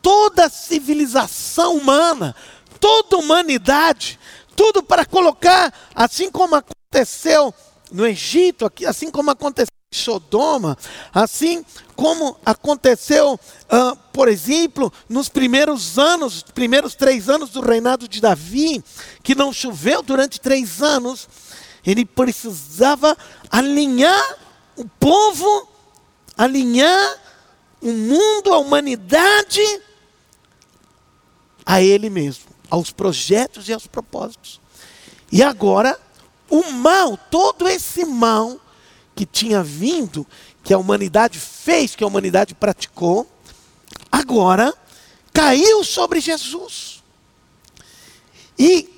toda 0.00 0.46
a 0.46 0.50
civilização 0.50 1.76
humana, 1.76 2.34
toda 2.80 3.16
a 3.16 3.20
humanidade, 3.20 4.18
tudo 4.56 4.82
para 4.82 5.04
colocar, 5.04 5.72
assim 5.94 6.30
como 6.30 6.56
aconteceu 6.56 7.54
no 7.92 8.06
Egito, 8.06 8.70
assim 8.86 9.10
como 9.10 9.30
aconteceu 9.30 9.72
em 9.92 9.96
Sodoma, 9.96 10.76
assim 11.14 11.64
como 11.94 12.36
aconteceu, 12.44 13.34
uh, 13.34 13.96
por 14.12 14.28
exemplo, 14.28 14.92
nos 15.08 15.28
primeiros 15.28 15.98
anos, 15.98 16.42
primeiros 16.42 16.94
três 16.94 17.28
anos 17.28 17.50
do 17.50 17.60
reinado 17.60 18.08
de 18.08 18.20
Davi, 18.20 18.82
que 19.22 19.34
não 19.34 19.52
choveu 19.52 20.02
durante 20.02 20.40
três 20.40 20.82
anos, 20.82 21.28
ele 21.84 22.04
precisava 22.04 23.16
alinhar 23.50 24.38
o 24.76 24.86
povo, 24.88 25.68
alinhar 26.36 27.20
o 27.80 27.92
mundo, 27.92 28.52
a 28.52 28.58
humanidade 28.58 29.60
a 31.66 31.82
Ele 31.82 32.08
mesmo, 32.08 32.46
aos 32.70 32.90
projetos 32.90 33.68
e 33.68 33.72
aos 33.72 33.86
propósitos. 33.86 34.60
E 35.30 35.42
agora, 35.42 35.98
o 36.48 36.70
mal, 36.70 37.16
todo 37.16 37.68
esse 37.68 38.04
mal 38.04 38.60
que 39.14 39.26
tinha 39.26 39.62
vindo, 39.62 40.26
que 40.62 40.72
a 40.72 40.78
humanidade 40.78 41.38
fez, 41.38 41.96
que 41.96 42.04
a 42.04 42.06
humanidade 42.06 42.54
praticou, 42.54 43.30
agora 44.10 44.72
caiu 45.32 45.82
sobre 45.82 46.20
Jesus. 46.20 47.02
E 48.58 48.88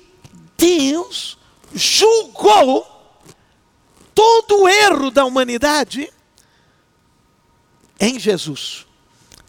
Deus 0.57 1.37
julgou 1.73 2.85
todo 4.13 4.63
o 4.63 4.67
erro 4.67 5.11
da 5.11 5.25
humanidade 5.25 6.11
em 7.99 8.19
Jesus. 8.19 8.85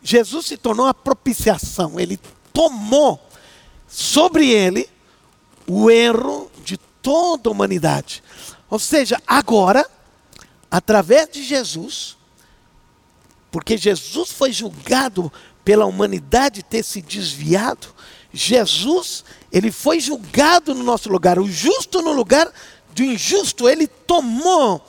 Jesus 0.02 0.46
se 0.46 0.56
tornou 0.56 0.86
a 0.86 0.94
propiciação, 0.94 1.98
ele 1.98 2.18
tomou 2.52 3.20
sobre 3.86 4.50
ele 4.50 4.88
o 5.66 5.90
erro 5.90 6.50
de 6.64 6.76
toda 6.76 7.48
a 7.48 7.52
humanidade. 7.52 8.22
Ou 8.68 8.78
seja, 8.78 9.20
agora, 9.26 9.88
através 10.70 11.28
de 11.28 11.42
Jesus, 11.42 12.16
porque 13.50 13.76
Jesus 13.76 14.30
foi 14.32 14.52
julgado 14.52 15.32
pela 15.64 15.86
humanidade 15.86 16.62
ter 16.62 16.82
se 16.82 17.00
desviado, 17.00 17.88
Jesus, 18.36 19.24
ele 19.50 19.72
foi 19.72 19.98
julgado 19.98 20.74
no 20.74 20.84
nosso 20.84 21.08
lugar, 21.08 21.38
o 21.38 21.48
justo 21.48 22.02
no 22.02 22.12
lugar 22.12 22.52
do 22.94 23.02
injusto, 23.02 23.68
ele 23.68 23.86
tomou 23.86 24.84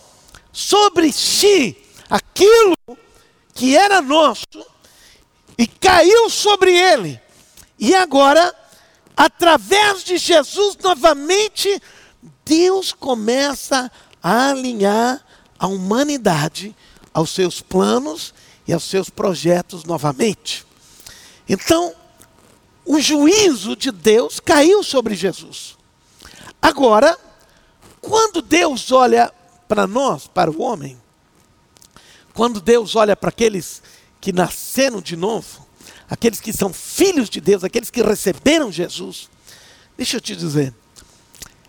sobre 0.51 1.11
si 1.11 1.77
aquilo 2.09 2.75
que 3.53 3.75
era 3.75 4.01
nosso 4.01 4.45
e 5.57 5.65
caiu 5.67 6.29
sobre 6.29 6.71
ele. 6.71 7.19
E 7.79 7.93
agora, 7.95 8.53
através 9.15 10.03
de 10.03 10.17
Jesus, 10.17 10.77
novamente, 10.81 11.81
Deus 12.45 12.91
começa 12.91 13.91
a 14.21 14.49
alinhar 14.49 15.25
a 15.59 15.67
humanidade 15.67 16.75
aos 17.13 17.31
seus 17.31 17.61
planos 17.61 18.33
e 18.67 18.73
aos 18.73 18.83
seus 18.83 19.09
projetos 19.09 19.83
novamente. 19.83 20.65
Então, 21.47 21.93
o 22.87 23.01
juízo 23.01 23.75
de 23.75 23.91
Deus 23.91 24.39
caiu 24.39 24.81
sobre 24.81 25.13
Jesus. 25.13 25.75
Agora, 26.61 27.17
quando 27.99 28.41
Deus 28.41 28.91
olha 28.93 29.31
para 29.67 29.85
nós, 29.85 30.25
para 30.25 30.49
o 30.49 30.61
homem, 30.61 30.97
quando 32.33 32.61
Deus 32.61 32.95
olha 32.95 33.15
para 33.15 33.29
aqueles 33.29 33.81
que 34.21 34.31
nasceram 34.31 35.01
de 35.01 35.17
novo, 35.17 35.67
aqueles 36.09 36.39
que 36.39 36.53
são 36.53 36.71
filhos 36.71 37.29
de 37.29 37.41
Deus, 37.41 37.63
aqueles 37.63 37.89
que 37.89 38.01
receberam 38.01 38.71
Jesus, 38.71 39.29
deixa 39.97 40.15
eu 40.15 40.21
te 40.21 40.35
dizer, 40.35 40.73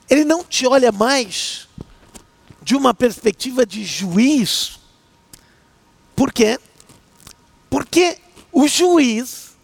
ele 0.09 0.25
não 0.25 0.45
te 0.45 0.67
olha 0.69 0.93
mais 0.93 1.67
de 2.63 2.77
uma 2.77 2.95
perspectiva 2.95 3.67
de 3.67 3.85
juiz. 3.85 4.79
Por 6.15 6.33
quê? 6.33 6.61
Porque 7.69 8.19
o 8.53 8.69
juiz 8.69 9.57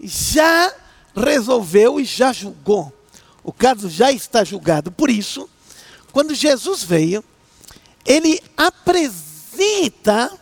já 0.00 0.74
resolveu 1.14 2.00
e 2.00 2.04
já 2.04 2.32
julgou. 2.32 2.92
O 3.42 3.52
caso 3.52 3.88
já 3.88 4.12
está 4.12 4.44
julgado. 4.44 4.90
Por 4.92 5.10
isso, 5.10 5.48
quando 6.12 6.34
Jesus 6.34 6.82
veio, 6.82 7.24
ele 8.04 8.40
apresenta 8.56 10.38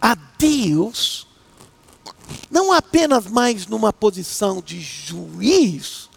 a 0.00 0.14
Deus 0.38 1.26
não 2.50 2.72
apenas 2.72 3.26
mais 3.26 3.66
numa 3.66 3.92
posição 3.92 4.60
de 4.60 4.80
juiz, 4.80 6.08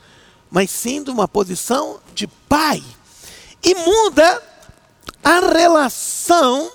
mas 0.50 0.70
sim 0.70 1.00
numa 1.00 1.28
posição 1.28 2.00
de 2.14 2.28
pai. 2.28 2.84
E 3.64 3.76
muda 3.76 4.44
a 5.24 5.40
relação 5.40 6.72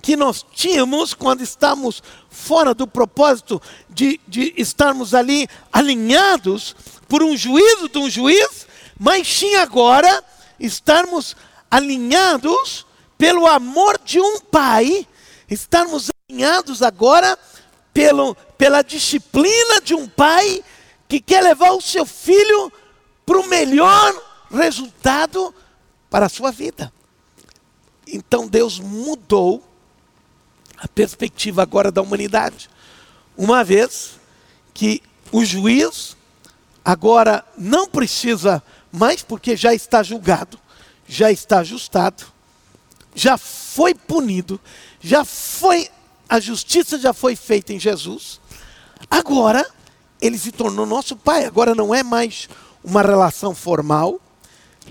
que 0.00 0.16
nós 0.16 0.44
tínhamos 0.52 1.14
quando 1.14 1.40
estamos 1.40 2.02
fora 2.34 2.74
do 2.74 2.86
propósito 2.86 3.62
de, 3.88 4.20
de 4.26 4.52
estarmos 4.56 5.14
ali 5.14 5.48
alinhados 5.72 6.74
por 7.08 7.22
um 7.22 7.36
juízo 7.36 7.88
de 7.88 7.98
um 7.98 8.10
juiz, 8.10 8.66
mas 8.98 9.26
sim 9.26 9.54
agora 9.54 10.22
estarmos 10.58 11.36
alinhados 11.70 12.84
pelo 13.16 13.46
amor 13.46 13.98
de 14.04 14.20
um 14.20 14.40
pai, 14.40 15.06
estarmos 15.48 16.10
alinhados 16.28 16.82
agora 16.82 17.38
pelo, 17.92 18.34
pela 18.58 18.82
disciplina 18.82 19.80
de 19.80 19.94
um 19.94 20.08
pai 20.08 20.62
que 21.08 21.20
quer 21.20 21.42
levar 21.42 21.70
o 21.70 21.80
seu 21.80 22.04
filho 22.04 22.72
para 23.24 23.38
o 23.38 23.46
melhor 23.46 24.12
resultado 24.50 25.54
para 26.10 26.26
a 26.26 26.28
sua 26.28 26.50
vida. 26.50 26.92
Então 28.06 28.48
Deus 28.48 28.80
mudou 28.80 29.62
a 30.84 30.88
perspectiva 30.88 31.62
agora 31.62 31.90
da 31.90 32.02
humanidade. 32.02 32.68
Uma 33.38 33.64
vez 33.64 34.20
que 34.74 35.02
o 35.32 35.42
juiz 35.42 36.14
agora 36.84 37.42
não 37.56 37.88
precisa 37.88 38.62
mais, 38.92 39.22
porque 39.22 39.56
já 39.56 39.72
está 39.72 40.02
julgado, 40.02 40.60
já 41.08 41.32
está 41.32 41.60
ajustado, 41.60 42.26
já 43.14 43.38
foi 43.38 43.94
punido, 43.94 44.60
já 45.00 45.24
foi, 45.24 45.88
a 46.28 46.38
justiça 46.38 46.98
já 46.98 47.14
foi 47.14 47.34
feita 47.34 47.72
em 47.72 47.80
Jesus. 47.80 48.38
Agora, 49.10 49.66
ele 50.20 50.36
se 50.36 50.52
tornou 50.52 50.84
nosso 50.84 51.16
pai. 51.16 51.46
Agora 51.46 51.74
não 51.74 51.94
é 51.94 52.02
mais 52.02 52.46
uma 52.84 53.00
relação 53.00 53.54
formal, 53.54 54.20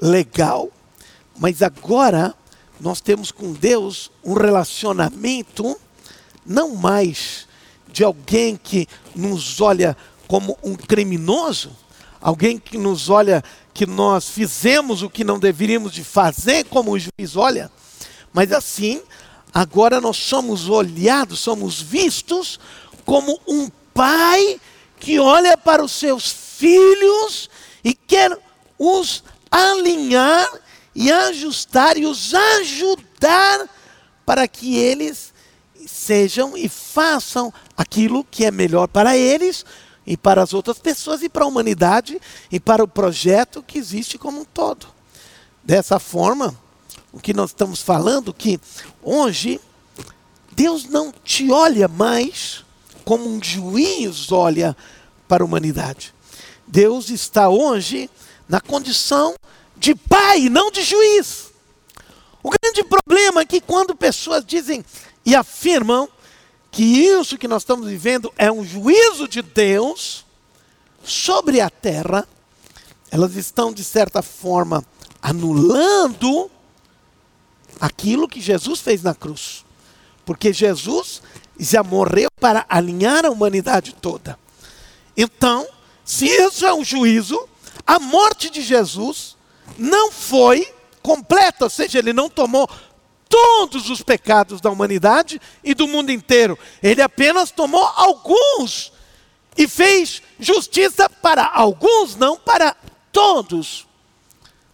legal, 0.01 0.71
mas 1.37 1.61
agora 1.61 2.33
nós 2.79 2.99
temos 2.99 3.31
com 3.31 3.53
Deus 3.53 4.11
um 4.23 4.33
relacionamento 4.33 5.77
não 6.45 6.75
mais 6.75 7.47
de 7.91 8.03
alguém 8.03 8.55
que 8.55 8.87
nos 9.15 9.61
olha 9.61 9.95
como 10.27 10.57
um 10.63 10.75
criminoso, 10.75 11.75
alguém 12.19 12.57
que 12.57 12.77
nos 12.77 13.09
olha 13.09 13.43
que 13.73 13.85
nós 13.85 14.29
fizemos 14.29 15.01
o 15.01 15.09
que 15.09 15.23
não 15.23 15.39
deveríamos 15.39 15.91
de 15.91 16.03
fazer, 16.03 16.65
como 16.65 16.91
o 16.91 16.99
juiz 16.99 17.35
olha, 17.35 17.71
mas 18.31 18.51
assim, 18.51 19.01
agora 19.53 19.99
nós 19.99 20.17
somos 20.17 20.69
olhados, 20.69 21.39
somos 21.39 21.81
vistos 21.81 22.59
como 23.05 23.39
um 23.47 23.69
pai 23.93 24.59
que 24.99 25.19
olha 25.19 25.57
para 25.57 25.83
os 25.83 25.91
seus 25.91 26.31
filhos 26.31 27.49
e 27.83 27.93
quer 27.93 28.37
os 28.79 29.23
alinhar 29.51 30.49
e 30.95 31.11
ajustar 31.11 31.97
e 31.97 32.05
os 32.05 32.33
ajudar 32.33 33.67
para 34.25 34.47
que 34.47 34.77
eles 34.77 35.32
sejam 36.03 36.57
e 36.57 36.67
façam 36.67 37.53
aquilo 37.77 38.23
que 38.23 38.45
é 38.45 38.51
melhor 38.51 38.87
para 38.87 39.17
eles 39.17 39.65
e 40.05 40.17
para 40.17 40.43
as 40.43 40.53
outras 40.53 40.77
pessoas 40.77 41.23
e 41.23 41.29
para 41.29 41.45
a 41.45 41.47
humanidade 41.47 42.19
e 42.51 42.59
para 42.59 42.83
o 42.83 42.87
projeto 42.87 43.63
que 43.63 43.77
existe 43.77 44.17
como 44.17 44.41
um 44.41 44.45
todo. 44.45 44.87
Dessa 45.63 45.97
forma, 45.99 46.55
o 47.11 47.19
que 47.19 47.33
nós 47.33 47.51
estamos 47.51 47.81
falando 47.81 48.33
que 48.33 48.59
hoje 49.01 49.61
Deus 50.51 50.85
não 50.85 51.13
te 51.23 51.49
olha 51.51 51.87
mais 51.87 52.63
como 53.05 53.27
um 53.27 53.41
juiz 53.41 54.31
olha 54.31 54.75
para 55.27 55.43
a 55.43 55.45
humanidade. 55.45 56.13
Deus 56.67 57.09
está 57.09 57.49
hoje 57.49 58.09
na 58.47 58.59
condição 58.59 59.35
de 59.77 59.95
pai, 59.95 60.49
não 60.49 60.69
de 60.69 60.83
juiz. 60.83 61.51
O 62.41 62.49
grande 62.49 62.83
problema 62.83 63.41
é 63.41 63.45
que 63.45 63.61
quando 63.61 63.95
pessoas 63.95 64.43
dizem 64.45 64.83
e 65.25 65.35
afirmam 65.35 66.07
que 66.71 66.83
isso 66.83 67.37
que 67.37 67.47
nós 67.47 67.61
estamos 67.61 67.87
vivendo 67.87 68.33
é 68.37 68.51
um 68.51 68.63
juízo 68.63 69.27
de 69.27 69.41
Deus 69.41 70.25
sobre 71.03 71.61
a 71.61 71.69
terra, 71.69 72.27
elas 73.11 73.35
estão, 73.35 73.71
de 73.71 73.83
certa 73.83 74.21
forma, 74.21 74.83
anulando 75.21 76.49
aquilo 77.79 78.27
que 78.27 78.41
Jesus 78.41 78.79
fez 78.79 79.03
na 79.03 79.13
cruz. 79.13 79.63
Porque 80.25 80.51
Jesus 80.51 81.21
já 81.59 81.83
morreu 81.83 82.29
para 82.39 82.65
alinhar 82.67 83.25
a 83.25 83.29
humanidade 83.29 83.95
toda. 84.01 84.39
Então, 85.15 85.67
se 86.03 86.25
isso 86.25 86.65
é 86.65 86.73
um 86.73 86.83
juízo, 86.83 87.47
a 87.85 87.99
morte 87.99 88.49
de 88.49 88.61
Jesus 88.61 89.37
não 89.77 90.11
foi 90.11 90.67
completa, 91.01 91.65
ou 91.65 91.69
seja, 91.69 91.99
ele 91.99 92.13
não 92.13 92.29
tomou 92.29 92.69
todos 93.33 93.89
os 93.89 94.03
pecados 94.03 94.61
da 94.61 94.69
humanidade 94.69 95.41
e 95.63 95.73
do 95.73 95.87
mundo 95.87 96.11
inteiro. 96.11 96.55
Ele 96.83 97.01
apenas 97.01 97.49
tomou 97.49 97.83
alguns 97.83 98.93
e 99.57 99.67
fez 99.67 100.21
justiça 100.39 101.09
para 101.09 101.43
alguns, 101.43 102.15
não 102.15 102.37
para 102.37 102.77
todos. 103.11 103.87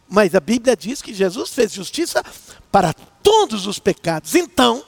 Mas 0.10 0.36
a 0.36 0.42
Bíblia 0.42 0.76
diz 0.76 1.02
que 1.02 1.14
Jesus 1.14 1.52
fez 1.52 1.72
justiça 1.72 2.22
para 2.70 2.92
todos 3.24 3.66
os 3.66 3.80
pecados. 3.80 4.36
Então, 4.36 4.84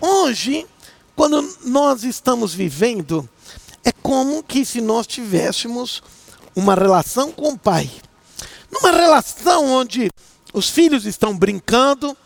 hoje, 0.00 0.66
quando 1.14 1.58
nós 1.62 2.04
estamos 2.04 2.54
vivendo, 2.54 3.28
é 3.84 3.92
como 3.92 4.42
que 4.42 4.64
se 4.64 4.80
nós 4.80 5.06
tivéssemos 5.06 6.02
uma 6.54 6.74
relação 6.74 7.30
com 7.30 7.50
o 7.50 7.58
Pai. 7.58 7.90
Numa 8.70 8.92
relação 8.92 9.66
onde 9.66 10.10
os 10.54 10.70
filhos 10.70 11.04
estão 11.04 11.36
brincando, 11.36 12.16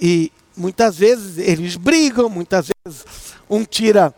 e 0.00 0.32
muitas 0.56 0.98
vezes 0.98 1.38
eles 1.38 1.76
brigam, 1.76 2.28
muitas 2.28 2.68
vezes 2.84 3.04
um 3.48 3.64
tira 3.64 4.14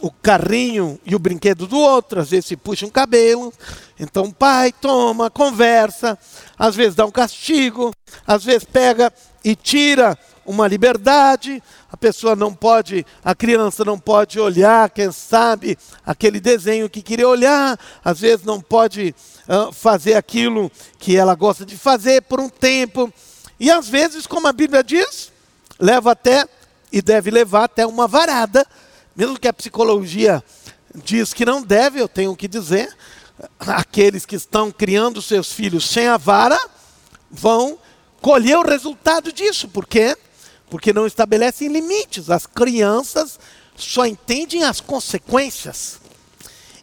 o 0.00 0.10
carrinho 0.10 0.98
e 1.04 1.14
o 1.14 1.18
brinquedo 1.18 1.66
do 1.66 1.78
outro, 1.78 2.20
às 2.20 2.30
vezes 2.30 2.46
se 2.46 2.56
puxa 2.56 2.86
um 2.86 2.90
cabelo. 2.90 3.52
Então 3.98 4.30
pai 4.30 4.72
toma, 4.72 5.30
conversa, 5.30 6.18
às 6.58 6.74
vezes 6.74 6.94
dá 6.94 7.04
um 7.04 7.10
castigo, 7.10 7.90
às 8.26 8.44
vezes 8.44 8.64
pega 8.64 9.12
e 9.44 9.54
tira 9.54 10.18
uma 10.44 10.66
liberdade. 10.66 11.62
A 11.92 11.96
pessoa 11.96 12.34
não 12.34 12.54
pode, 12.54 13.04
a 13.24 13.34
criança 13.34 13.84
não 13.84 13.98
pode 13.98 14.40
olhar, 14.40 14.88
quem 14.90 15.12
sabe, 15.12 15.76
aquele 16.04 16.40
desenho 16.40 16.88
que 16.88 17.02
queria 17.02 17.28
olhar, 17.28 17.78
às 18.02 18.20
vezes 18.20 18.44
não 18.44 18.60
pode 18.60 19.14
uh, 19.48 19.72
fazer 19.72 20.14
aquilo 20.14 20.70
que 20.98 21.16
ela 21.16 21.34
gosta 21.34 21.66
de 21.66 21.76
fazer 21.76 22.22
por 22.22 22.40
um 22.40 22.48
tempo. 22.48 23.12
E 23.60 23.70
às 23.70 23.90
vezes, 23.90 24.26
como 24.26 24.48
a 24.48 24.52
Bíblia 24.54 24.82
diz, 24.82 25.30
leva 25.78 26.12
até 26.12 26.48
e 26.90 27.02
deve 27.02 27.30
levar 27.30 27.64
até 27.64 27.86
uma 27.86 28.08
varada, 28.08 28.66
mesmo 29.14 29.38
que 29.38 29.46
a 29.46 29.52
psicologia 29.52 30.42
diz 30.94 31.34
que 31.34 31.44
não 31.44 31.60
deve, 31.60 32.00
eu 32.00 32.08
tenho 32.08 32.34
que 32.34 32.48
dizer, 32.48 32.96
aqueles 33.58 34.24
que 34.24 34.34
estão 34.34 34.72
criando 34.72 35.20
seus 35.20 35.52
filhos 35.52 35.84
sem 35.84 36.08
a 36.08 36.16
vara 36.16 36.58
vão 37.30 37.78
colher 38.22 38.56
o 38.56 38.66
resultado 38.66 39.30
disso, 39.30 39.68
por 39.68 39.86
quê? 39.86 40.16
Porque 40.70 40.90
não 40.90 41.06
estabelecem 41.06 41.68
limites. 41.68 42.30
As 42.30 42.46
crianças 42.46 43.38
só 43.76 44.06
entendem 44.06 44.64
as 44.64 44.80
consequências. 44.80 46.00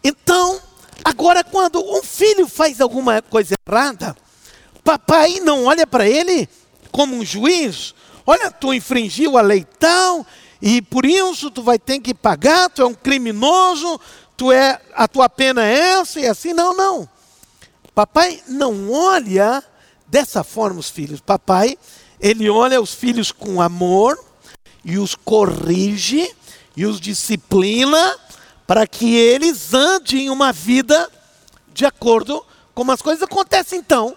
Então, 0.04 0.62
agora 1.04 1.44
quando 1.44 1.84
um 1.84 2.04
filho 2.04 2.48
faz 2.48 2.80
alguma 2.80 3.20
coisa 3.20 3.56
errada, 3.68 4.16
papai 4.84 5.40
não 5.40 5.66
olha 5.66 5.88
para 5.88 6.08
ele 6.08 6.48
como 6.88 7.16
um 7.16 7.26
juiz, 7.26 7.94
olha, 8.26 8.52
tu 8.52 8.74
infringiu 8.74 9.38
a 9.38 9.42
lei 9.42 9.66
tal, 9.80 10.26
e 10.62 10.82
por 10.82 11.06
isso 11.06 11.52
tu 11.52 11.62
vai 11.62 11.78
ter 11.78 12.00
que 12.00 12.14
pagar, 12.14 12.70
tu 12.70 12.82
é 12.82 12.86
um 12.86 12.94
criminoso, 12.94 14.00
tu 14.36 14.52
é, 14.52 14.80
a 14.94 15.08
tua 15.08 15.30
pena 15.30 15.66
é 15.66 15.78
essa 16.00 16.20
e 16.20 16.28
assim, 16.28 16.54
não, 16.54 16.76
não. 16.76 17.10
Papai 17.94 18.42
não 18.48 18.92
olha 18.92 19.64
dessa 20.08 20.44
forma 20.44 20.80
os 20.80 20.90
filhos. 20.90 21.20
Papai, 21.20 21.78
ele 22.20 22.50
olha 22.50 22.82
os 22.82 22.94
filhos 22.94 23.32
com 23.32 23.62
amor 23.62 24.24
e 24.86 24.98
os 24.98 25.16
corrige 25.16 26.32
e 26.76 26.86
os 26.86 27.00
disciplina 27.00 28.18
para 28.68 28.86
que 28.86 29.16
eles 29.16 29.74
andem 29.74 30.30
uma 30.30 30.52
vida 30.52 31.10
de 31.74 31.86
acordo 31.86 32.46
com 32.76 32.90
as 32.92 33.02
coisas 33.02 33.24
acontecem 33.24 33.80
então. 33.80 34.16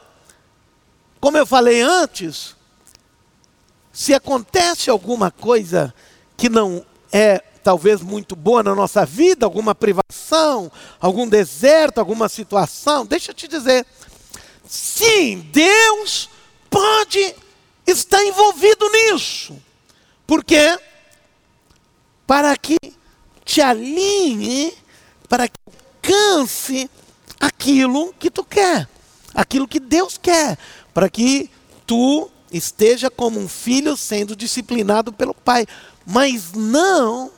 Como 1.20 1.36
eu 1.36 1.46
falei 1.46 1.80
antes, 1.80 2.54
se 3.92 4.14
acontece 4.14 4.90
alguma 4.90 5.30
coisa 5.30 5.94
que 6.36 6.48
não 6.48 6.84
é 7.12 7.42
talvez 7.62 8.00
muito 8.00 8.34
boa 8.34 8.62
na 8.62 8.74
nossa 8.74 9.04
vida, 9.04 9.44
alguma 9.44 9.74
privação, 9.74 10.70
algum 11.00 11.28
deserto, 11.28 11.98
alguma 11.98 12.28
situação, 12.28 13.04
deixa 13.04 13.30
eu 13.30 13.34
te 13.34 13.46
dizer, 13.46 13.86
sim, 14.66 15.46
Deus 15.52 16.30
pode 16.70 17.34
estar 17.86 18.22
envolvido 18.24 18.88
nisso. 18.90 19.60
Por 20.26 20.44
quê? 20.44 20.78
Para 22.26 22.56
que 22.56 22.78
te 23.44 23.60
alinhe, 23.60 24.72
para 25.28 25.48
que 25.48 25.58
alcance 26.02 26.88
aquilo 27.38 28.14
que 28.14 28.30
tu 28.30 28.44
quer, 28.44 28.88
aquilo 29.34 29.66
que 29.66 29.80
Deus 29.80 30.16
quer, 30.16 30.56
para 30.94 31.08
que 31.08 31.50
tu 31.86 32.30
esteja 32.50 33.10
como 33.10 33.38
um 33.38 33.48
filho 33.48 33.96
sendo 33.96 34.34
disciplinado 34.34 35.12
pelo 35.12 35.34
pai, 35.34 35.66
mas 36.06 36.52
não 36.52 37.30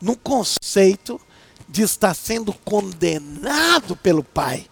no 0.00 0.16
conceito 0.16 1.20
de 1.68 1.82
estar 1.82 2.14
sendo 2.14 2.52
condenado 2.52 3.94
pelo 3.96 4.24
pai, 4.24 4.66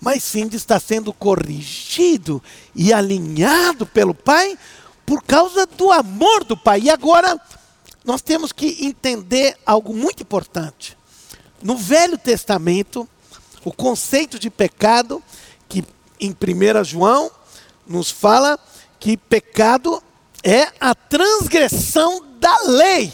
mas 0.00 0.22
sim 0.24 0.48
de 0.48 0.56
estar 0.56 0.80
sendo 0.80 1.12
corrigido 1.12 2.42
e 2.74 2.92
alinhado 2.92 3.86
pelo 3.86 4.14
pai 4.14 4.58
por 5.06 5.22
causa 5.22 5.66
do 5.66 5.92
amor 5.92 6.44
do 6.44 6.56
pai. 6.56 6.82
E 6.82 6.90
agora 6.90 7.40
nós 8.04 8.20
temos 8.20 8.50
que 8.50 8.84
entender 8.84 9.56
algo 9.64 9.94
muito 9.94 10.22
importante. 10.22 10.96
No 11.62 11.76
Velho 11.76 12.18
Testamento, 12.18 13.08
o 13.64 13.72
conceito 13.72 14.38
de 14.38 14.50
pecado, 14.50 15.22
que 15.68 15.84
em 16.18 16.30
1 16.30 16.84
João 16.84 17.30
nos 17.86 18.10
fala 18.10 18.58
que 19.02 19.16
pecado 19.16 20.00
é 20.44 20.68
a 20.78 20.94
transgressão 20.94 22.24
da 22.38 22.56
lei. 22.68 23.12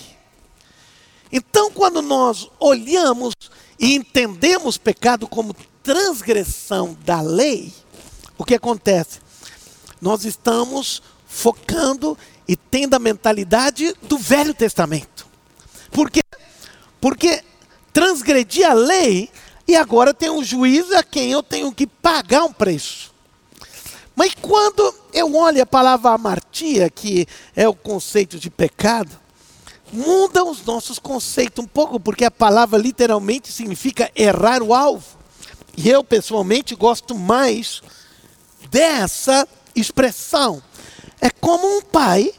Então, 1.33 1.71
quando 1.71 2.03
nós 2.03 2.47
olhamos 2.61 3.33
e 3.81 3.95
entendemos 3.95 4.77
pecado 4.77 5.27
como 5.27 5.57
transgressão 5.83 6.95
da 7.07 7.23
lei, 7.23 7.73
o 8.37 8.45
que 8.45 8.55
acontece? 8.55 9.21
Nós 9.99 10.27
estamos 10.27 11.03
focando 11.27 12.19
e 12.47 12.55
tendo 12.55 12.93
a 12.93 12.99
mentalidade 12.99 13.95
do 14.03 14.19
Velho 14.19 14.53
Testamento. 14.53 15.27
Por 15.91 16.11
quê? 16.11 16.21
Porque 17.01 17.43
transgredi 17.95 18.63
a 18.63 18.75
lei 18.75 19.31
e 19.67 19.75
agora 19.75 20.13
tem 20.13 20.29
um 20.29 20.45
juiz 20.45 20.93
a 20.93 21.03
quem 21.03 21.33
eu 21.33 21.43
tenho 21.43 21.73
que 21.73 21.87
pagar 21.87 22.45
um 22.45 22.53
preço. 22.53 23.17
Mas 24.19 24.35
quando 24.35 24.93
eu 25.13 25.33
olho 25.37 25.63
a 25.63 25.67
palavra 25.67 26.11
amartia, 26.11 26.91
que 26.91 27.25
é 27.55 27.69
o 27.69 27.73
conceito 27.73 28.37
de 28.37 28.51
pecado, 28.51 29.17
muda 29.93 30.43
os 30.43 30.65
nossos 30.65 30.99
conceitos 30.99 31.65
um 31.65 31.69
pouco, 31.69 32.01
porque 32.01 32.25
a 32.25 32.31
palavra 32.31 32.77
literalmente 32.77 33.53
significa 33.53 34.11
errar 34.17 34.61
o 34.61 34.75
alvo. 34.75 35.07
E 35.77 35.89
eu, 35.89 36.03
pessoalmente, 36.03 36.75
gosto 36.75 37.15
mais 37.15 37.81
dessa 38.69 39.47
expressão. 39.73 40.61
É 41.21 41.31
como 41.31 41.79
um 41.79 41.81
pai 41.81 42.35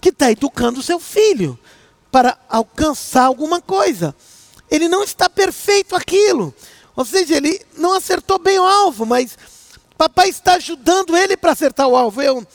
que 0.00 0.10
está 0.10 0.30
educando 0.30 0.84
seu 0.84 1.00
filho 1.00 1.58
para 2.12 2.38
alcançar 2.48 3.24
alguma 3.24 3.60
coisa. 3.60 4.14
Ele 4.70 4.88
não 4.88 5.02
está 5.02 5.28
perfeito 5.28 5.96
aquilo. 5.96 6.54
Ou 6.94 7.04
seja, 7.04 7.34
ele 7.34 7.60
não 7.76 7.92
acertou 7.92 8.38
bem 8.38 8.60
o 8.60 8.64
alvo, 8.64 9.04
mas 9.04 9.36
papai 9.96 10.28
está 10.28 10.54
ajudando 10.54 11.16
ele 11.16 11.36
para 11.36 11.52
acertar 11.52 11.88
o 11.88 11.96
alvo. 11.96 12.22
Eu, 12.22 12.46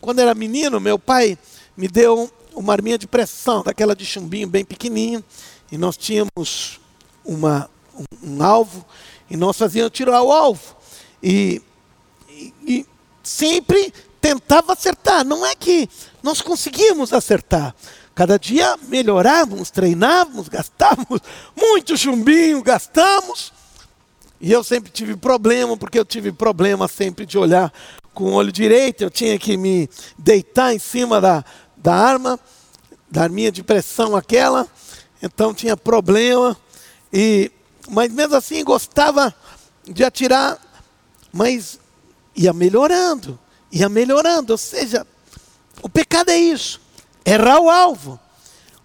quando 0.00 0.20
era 0.20 0.34
menino, 0.34 0.80
meu 0.80 0.98
pai 0.98 1.38
me 1.76 1.88
deu 1.88 2.30
uma 2.54 2.72
arminha 2.72 2.98
de 2.98 3.06
pressão, 3.06 3.62
daquela 3.62 3.96
de 3.96 4.04
chumbinho 4.04 4.48
bem 4.48 4.64
pequenininho, 4.64 5.24
e 5.70 5.78
nós 5.78 5.96
tínhamos 5.96 6.80
uma, 7.24 7.70
um, 7.94 8.34
um 8.34 8.42
alvo, 8.42 8.84
e 9.30 9.36
nós 9.36 9.56
fazíamos 9.56 9.92
tirar 9.92 10.22
o 10.22 10.32
alvo. 10.32 10.76
E, 11.22 11.62
e, 12.28 12.52
e 12.66 12.86
sempre 13.22 13.92
tentava 14.20 14.72
acertar. 14.72 15.24
Não 15.24 15.46
é 15.46 15.54
que 15.54 15.88
nós 16.22 16.40
conseguimos 16.40 17.12
acertar. 17.12 17.74
Cada 18.14 18.38
dia 18.38 18.76
melhorávamos, 18.88 19.70
treinávamos, 19.70 20.48
gastávamos 20.48 21.20
muito 21.56 21.96
chumbinho, 21.96 22.62
gastamos. 22.62 23.52
E 24.42 24.52
eu 24.52 24.62
sempre 24.62 24.90
tive 24.90 25.16
problema, 25.16 25.76
porque 25.76 25.98
eu 25.98 26.04
tive 26.04 26.32
problema 26.32 26.86
sempre 26.88 27.24
de 27.24 27.38
olhar 27.38 27.72
com 28.12 28.24
o 28.24 28.32
olho 28.34 28.52
direito. 28.52 29.02
Eu 29.02 29.10
tinha 29.10 29.38
que 29.38 29.56
me 29.56 29.88
deitar 30.18 30.74
em 30.74 30.78
cima 30.78 31.20
da, 31.20 31.42
da 31.76 31.94
arma, 31.94 32.38
da 33.10 33.22
arminha 33.22 33.50
de 33.50 33.62
pressão 33.62 34.14
aquela. 34.14 34.68
Então 35.22 35.54
tinha 35.54 35.76
problema. 35.76 36.54
E, 37.10 37.50
mas 37.88 38.12
mesmo 38.12 38.34
assim 38.36 38.62
gostava 38.64 39.34
de 39.84 40.04
atirar, 40.04 40.58
mas 41.32 41.78
ia 42.36 42.52
melhorando 42.52 43.38
ia 43.72 43.88
melhorando. 43.88 44.52
Ou 44.52 44.58
seja, 44.58 45.06
o 45.80 45.88
pecado 45.88 46.28
é 46.28 46.36
isso, 46.36 46.80
errar 47.24 47.58
o 47.60 47.70
alvo. 47.70 48.20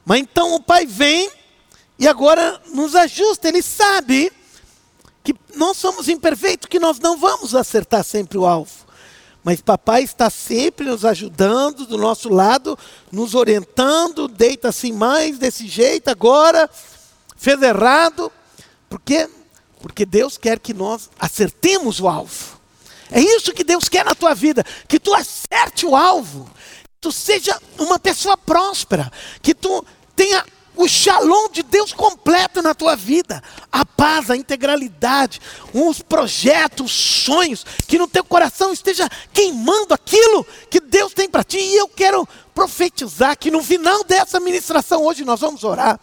Mas 0.06 0.22
então 0.22 0.56
o 0.56 0.64
pai 0.64 0.86
vem 0.86 1.30
e 2.00 2.08
agora 2.08 2.62
nos 2.74 2.96
ajusta, 2.96 3.50
ele 3.50 3.62
sabe 3.62 4.32
que 5.28 5.36
nós 5.58 5.76
somos 5.76 6.08
imperfeitos, 6.08 6.70
que 6.70 6.80
nós 6.80 7.00
não 7.00 7.18
vamos 7.18 7.54
acertar 7.54 8.02
sempre 8.02 8.38
o 8.38 8.46
alvo. 8.46 8.88
Mas 9.44 9.60
papai 9.60 10.04
está 10.04 10.30
sempre 10.30 10.86
nos 10.86 11.04
ajudando 11.04 11.86
do 11.86 11.98
nosso 11.98 12.30
lado, 12.30 12.80
nos 13.12 13.36
orientando, 13.36 14.30
deita 14.30 14.70
assim 14.70 14.94
mais 14.94 15.38
desse 15.38 15.68
jeito 15.68 16.08
agora, 16.08 16.70
fez 17.36 17.62
errado. 17.62 18.32
Por 18.90 19.02
quê? 19.02 19.30
Porque 19.82 20.06
Deus 20.06 20.38
quer 20.38 20.60
que 20.60 20.74
nós 20.74 21.10
acertemos 21.20 22.00
o 22.00 22.08
alvo. 22.08 22.58
É 23.12 23.20
isso 23.20 23.54
que 23.54 23.66
Deus 23.66 23.90
quer 23.90 24.06
na 24.06 24.16
tua 24.16 24.34
vida, 24.34 24.64
que 24.88 24.98
tu 24.98 25.14
acerte 25.14 25.86
o 25.86 25.94
alvo, 25.94 26.50
que 26.84 27.02
tu 27.02 27.12
seja 27.12 27.62
uma 27.78 28.00
pessoa 28.00 28.38
próspera, 28.38 29.12
que 29.42 29.54
tu 29.54 29.86
tenha 30.16 30.46
o 30.78 30.88
shalom 30.88 31.50
de 31.50 31.64
Deus 31.64 31.92
completo 31.92 32.62
na 32.62 32.74
tua 32.74 32.96
vida, 32.96 33.44
a 33.72 33.84
paz, 33.84 34.30
a 34.30 34.38
integralidade, 34.38 35.42
os 35.74 36.02
projetos, 36.02 36.86
os 36.86 36.92
sonhos, 36.92 37.66
que 37.88 37.98
no 37.98 38.08
teu 38.08 38.24
coração 38.24 38.72
esteja 38.72 39.10
queimando 39.34 39.94
aquilo 39.94 40.46
que 40.70 40.80
Deus 40.80 41.14
tem 41.14 41.28
para 41.28 41.44
ti. 41.44 41.58
E 41.58 41.76
eu 41.76 41.88
quero 41.88 42.28
profetizar 42.54 43.38
que 43.38 43.52
no 43.52 43.64
final 43.64 44.04
dessa 44.04 44.40
ministração 44.40 45.04
hoje 45.04 45.26
nós 45.26 45.40
vamos 45.40 45.64
orar 45.64 46.00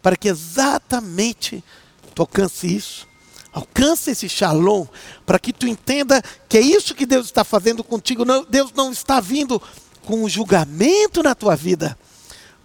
para 0.00 0.16
que 0.16 0.28
exatamente 0.28 1.62
tu 2.14 2.22
alcance 2.22 2.66
isso. 2.66 3.06
Alcança 3.52 4.10
esse 4.10 4.28
shalom 4.28 4.86
para 5.26 5.38
que 5.38 5.52
tu 5.52 5.66
entenda 5.66 6.22
que 6.48 6.58
é 6.58 6.60
isso 6.60 6.94
que 6.94 7.06
Deus 7.06 7.26
está 7.26 7.42
fazendo 7.42 7.82
contigo. 7.82 8.24
Não, 8.24 8.44
Deus 8.44 8.72
não 8.72 8.92
está 8.92 9.20
vindo 9.20 9.60
com 10.04 10.22
um 10.22 10.28
julgamento 10.28 11.22
na 11.22 11.34
tua 11.34 11.56
vida, 11.56 11.98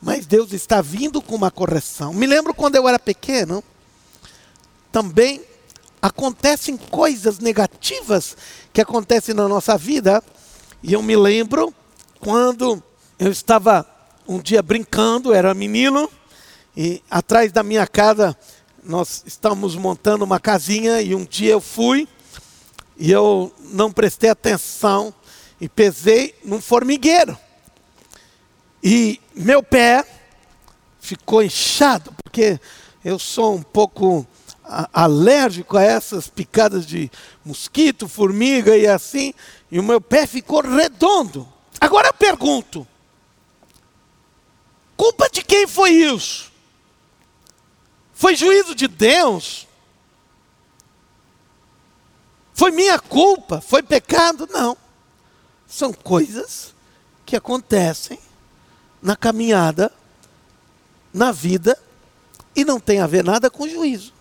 mas 0.03 0.25
Deus 0.25 0.51
está 0.51 0.81
vindo 0.81 1.21
com 1.21 1.33
uma 1.33 1.49
correção. 1.49 2.13
Me 2.13 2.27
lembro 2.27 2.53
quando 2.53 2.75
eu 2.75 2.87
era 2.87 2.99
pequeno, 2.99 3.63
também 4.91 5.41
acontecem 6.01 6.75
coisas 6.75 7.39
negativas 7.39 8.35
que 8.73 8.81
acontecem 8.81 9.33
na 9.33 9.47
nossa 9.47 9.77
vida, 9.77 10.21
e 10.83 10.91
eu 10.91 11.01
me 11.01 11.15
lembro 11.15 11.73
quando 12.19 12.83
eu 13.17 13.31
estava 13.31 13.87
um 14.27 14.39
dia 14.39 14.61
brincando, 14.61 15.33
era 15.33 15.53
menino, 15.53 16.09
e 16.75 17.01
atrás 17.09 17.53
da 17.53 17.63
minha 17.63 17.87
casa 17.87 18.37
nós 18.83 19.23
estamos 19.25 19.75
montando 19.77 20.25
uma 20.25 20.39
casinha 20.39 21.01
e 21.01 21.15
um 21.15 21.23
dia 21.23 21.53
eu 21.53 21.61
fui 21.61 22.07
e 22.97 23.09
eu 23.09 23.53
não 23.71 23.89
prestei 23.89 24.29
atenção 24.29 25.13
e 25.61 25.69
pesei 25.69 26.35
num 26.43 26.59
formigueiro. 26.59 27.37
E 28.83 29.21
meu 29.33 29.63
pé 29.63 30.05
ficou 30.99 31.41
inchado, 31.41 32.13
porque 32.21 32.59
eu 33.03 33.17
sou 33.17 33.55
um 33.55 33.63
pouco 33.63 34.27
alérgico 34.91 35.77
a 35.77 35.83
essas 35.83 36.27
picadas 36.27 36.85
de 36.85 37.09
mosquito, 37.45 38.09
formiga 38.09 38.75
e 38.75 38.85
assim, 38.85 39.33
e 39.71 39.79
o 39.79 39.83
meu 39.83 40.01
pé 40.01 40.27
ficou 40.27 40.61
redondo. 40.61 41.47
Agora 41.79 42.09
eu 42.09 42.13
pergunto: 42.13 42.85
culpa 44.97 45.29
de 45.29 45.41
quem 45.41 45.65
foi 45.65 45.91
isso? 45.91 46.51
Foi 48.13 48.35
juízo 48.35 48.75
de 48.75 48.89
Deus? 48.89 49.65
Foi 52.53 52.69
minha 52.71 52.99
culpa? 52.99 53.61
Foi 53.61 53.81
pecado? 53.81 54.47
Não. 54.51 54.77
São 55.65 55.93
coisas 55.93 56.73
que 57.25 57.35
acontecem 57.35 58.19
na 59.03 59.17
caminhada, 59.17 59.91
na 61.13 61.31
vida, 61.33 61.77
e 62.55 62.63
não 62.63 62.79
tem 62.79 63.01
a 63.01 63.07
ver 63.07 63.23
nada 63.23 63.49
com 63.49 63.67
juízo, 63.67 64.13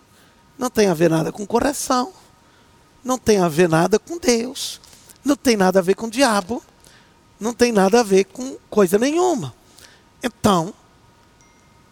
não 0.59 0.69
tem 0.69 0.89
a 0.89 0.93
ver 0.93 1.09
nada 1.09 1.31
com 1.31 1.45
correção, 1.45 2.11
não 3.01 3.17
tem 3.17 3.39
a 3.39 3.47
ver 3.47 3.69
nada 3.69 3.97
com 3.97 4.17
Deus, 4.17 4.81
não 5.23 5.37
tem 5.37 5.55
nada 5.55 5.79
a 5.79 5.81
ver 5.81 5.95
com 5.95 6.07
o 6.07 6.11
diabo, 6.11 6.61
não 7.39 7.53
tem 7.53 7.71
nada 7.71 8.01
a 8.01 8.03
ver 8.03 8.25
com 8.25 8.57
coisa 8.69 8.99
nenhuma. 8.99 9.55
Então, 10.21 10.73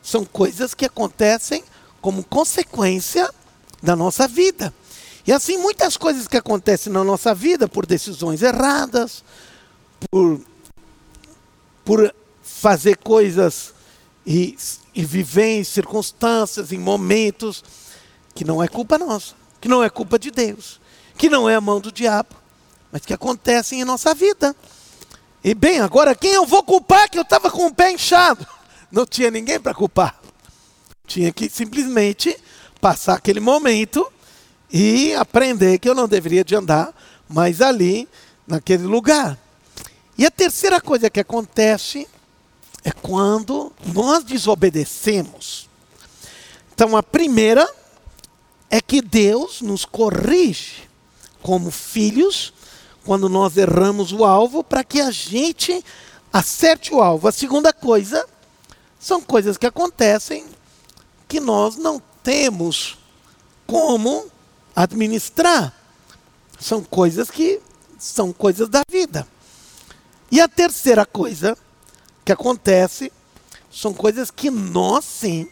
são 0.01 0.25
coisas 0.25 0.73
que 0.73 0.85
acontecem 0.85 1.63
como 2.01 2.23
consequência 2.23 3.29
da 3.81 3.95
nossa 3.95 4.27
vida. 4.27 4.73
E 5.25 5.31
assim, 5.31 5.57
muitas 5.57 5.95
coisas 5.95 6.27
que 6.27 6.37
acontecem 6.37 6.91
na 6.91 7.03
nossa 7.03 7.33
vida 7.33 7.67
por 7.67 7.85
decisões 7.85 8.41
erradas, 8.41 9.23
por, 10.09 10.41
por 11.85 12.13
fazer 12.61 12.97
coisas 12.97 13.73
e, 14.23 14.55
e 14.93 15.03
viver 15.03 15.57
em 15.57 15.63
circunstâncias, 15.63 16.71
em 16.71 16.77
momentos 16.77 17.63
que 18.35 18.45
não 18.45 18.61
é 18.61 18.67
culpa 18.67 18.99
nossa, 18.99 19.33
que 19.59 19.67
não 19.67 19.83
é 19.83 19.89
culpa 19.89 20.19
de 20.19 20.29
Deus, 20.29 20.79
que 21.17 21.27
não 21.27 21.49
é 21.49 21.55
a 21.55 21.61
mão 21.61 21.81
do 21.81 21.91
diabo, 21.91 22.35
mas 22.91 23.03
que 23.03 23.15
acontecem 23.15 23.81
em 23.81 23.83
nossa 23.83 24.13
vida. 24.13 24.55
E 25.43 25.55
bem, 25.55 25.79
agora 25.79 26.13
quem 26.13 26.33
eu 26.33 26.45
vou 26.45 26.61
culpar 26.61 27.09
que 27.09 27.17
eu 27.17 27.23
estava 27.23 27.49
com 27.49 27.65
o 27.65 27.73
pé 27.73 27.93
inchado? 27.93 28.45
Não 28.91 29.07
tinha 29.07 29.31
ninguém 29.31 29.59
para 29.59 29.73
culpar. 29.73 30.21
Tinha 31.07 31.31
que 31.31 31.49
simplesmente 31.49 32.37
passar 32.79 33.15
aquele 33.15 33.39
momento 33.39 34.05
e 34.71 35.15
aprender 35.15 35.79
que 35.79 35.89
eu 35.89 35.95
não 35.95 36.07
deveria 36.07 36.43
de 36.43 36.55
andar 36.55 36.93
mais 37.27 37.61
ali, 37.61 38.07
naquele 38.45 38.83
lugar. 38.83 39.37
E 40.17 40.25
a 40.25 40.31
terceira 40.31 40.79
coisa 40.79 41.09
que 41.09 41.19
acontece 41.19 42.07
é 42.83 42.91
quando 42.91 43.71
nós 43.93 44.23
desobedecemos. 44.23 45.69
Então, 46.73 46.97
a 46.97 47.03
primeira 47.03 47.69
é 48.69 48.81
que 48.81 49.01
Deus 49.01 49.61
nos 49.61 49.85
corrige 49.85 50.89
como 51.41 51.69
filhos 51.69 52.53
quando 53.03 53.27
nós 53.27 53.57
erramos 53.57 54.11
o 54.11 54.23
alvo 54.23 54.63
para 54.63 54.83
que 54.83 55.01
a 55.01 55.11
gente 55.11 55.83
acerte 56.31 56.93
o 56.93 57.01
alvo. 57.01 57.27
A 57.27 57.31
segunda 57.31 57.73
coisa 57.73 58.27
são 58.99 59.21
coisas 59.21 59.57
que 59.57 59.65
acontecem 59.65 60.45
que 61.27 61.39
nós 61.39 61.75
não 61.75 62.01
temos 62.23 62.97
como 63.67 64.25
administrar. 64.75 65.73
São 66.59 66.83
coisas 66.83 67.29
que 67.29 67.59
são 67.97 68.31
coisas 68.31 68.69
da 68.69 68.81
vida. 68.89 69.27
E 70.31 70.39
a 70.39 70.47
terceira 70.47 71.05
coisa 71.05 71.57
que 72.23 72.31
acontece 72.31 73.11
são 73.71 73.93
coisas 73.93 74.29
que 74.29 74.49
nós 74.49 75.05
sim 75.05 75.49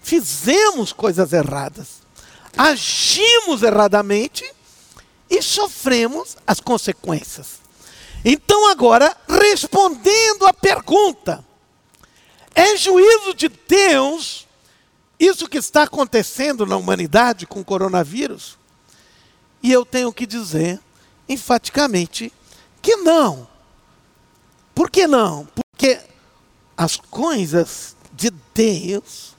fizemos 0.00 0.92
coisas 0.92 1.32
erradas, 1.32 2.02
agimos 2.56 3.62
erradamente 3.62 4.44
e 5.28 5.42
sofremos 5.42 6.36
as 6.46 6.60
consequências. 6.60 7.60
Então, 8.24 8.70
agora, 8.70 9.16
respondendo 9.28 10.46
à 10.46 10.52
pergunta, 10.52 11.44
é 12.54 12.76
juízo 12.76 13.34
de 13.34 13.48
Deus 13.48 14.46
isso 15.18 15.48
que 15.48 15.58
está 15.58 15.84
acontecendo 15.84 16.66
na 16.66 16.76
humanidade 16.76 17.46
com 17.46 17.60
o 17.60 17.64
coronavírus? 17.64 18.58
E 19.62 19.72
eu 19.72 19.84
tenho 19.84 20.12
que 20.12 20.26
dizer 20.26 20.78
enfaticamente 21.28 22.32
que 22.82 22.96
não. 22.96 23.48
Por 24.74 24.90
que 24.90 25.06
não? 25.06 25.48
Porque 25.76 26.00
as 26.74 26.96
coisas 26.96 27.94
de 28.14 28.30
Deus, 28.54 29.36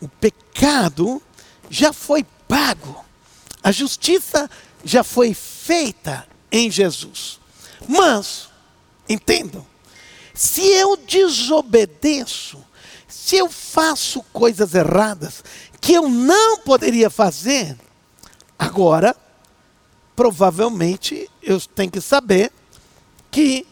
o 0.00 0.08
pecado 0.08 1.20
já 1.68 1.92
foi 1.92 2.24
pago, 2.46 3.04
a 3.60 3.72
justiça 3.72 4.48
já 4.84 5.02
foi 5.02 5.34
feita 5.34 6.26
em 6.52 6.70
Jesus. 6.70 7.40
Mas, 7.88 8.48
entendam, 9.08 9.66
se 10.32 10.62
eu 10.62 10.96
desobedeço, 10.96 12.64
se 13.08 13.36
eu 13.36 13.50
faço 13.50 14.22
coisas 14.32 14.72
erradas 14.72 15.42
que 15.80 15.94
eu 15.94 16.08
não 16.08 16.58
poderia 16.58 17.10
fazer, 17.10 17.76
agora, 18.56 19.16
provavelmente 20.14 21.28
eu 21.42 21.60
tenho 21.60 21.90
que 21.90 22.00
saber 22.00 22.52
que 23.32 23.66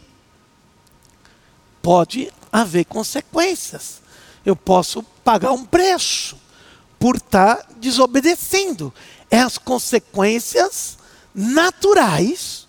pode 1.81 2.31
haver 2.51 2.85
consequências. 2.85 4.01
Eu 4.45 4.55
posso 4.55 5.03
pagar 5.23 5.51
um 5.51 5.65
preço 5.65 6.37
por 6.97 7.15
estar 7.15 7.65
desobedecendo. 7.77 8.93
É 9.29 9.39
as 9.39 9.57
consequências 9.57 10.97
naturais 11.33 12.67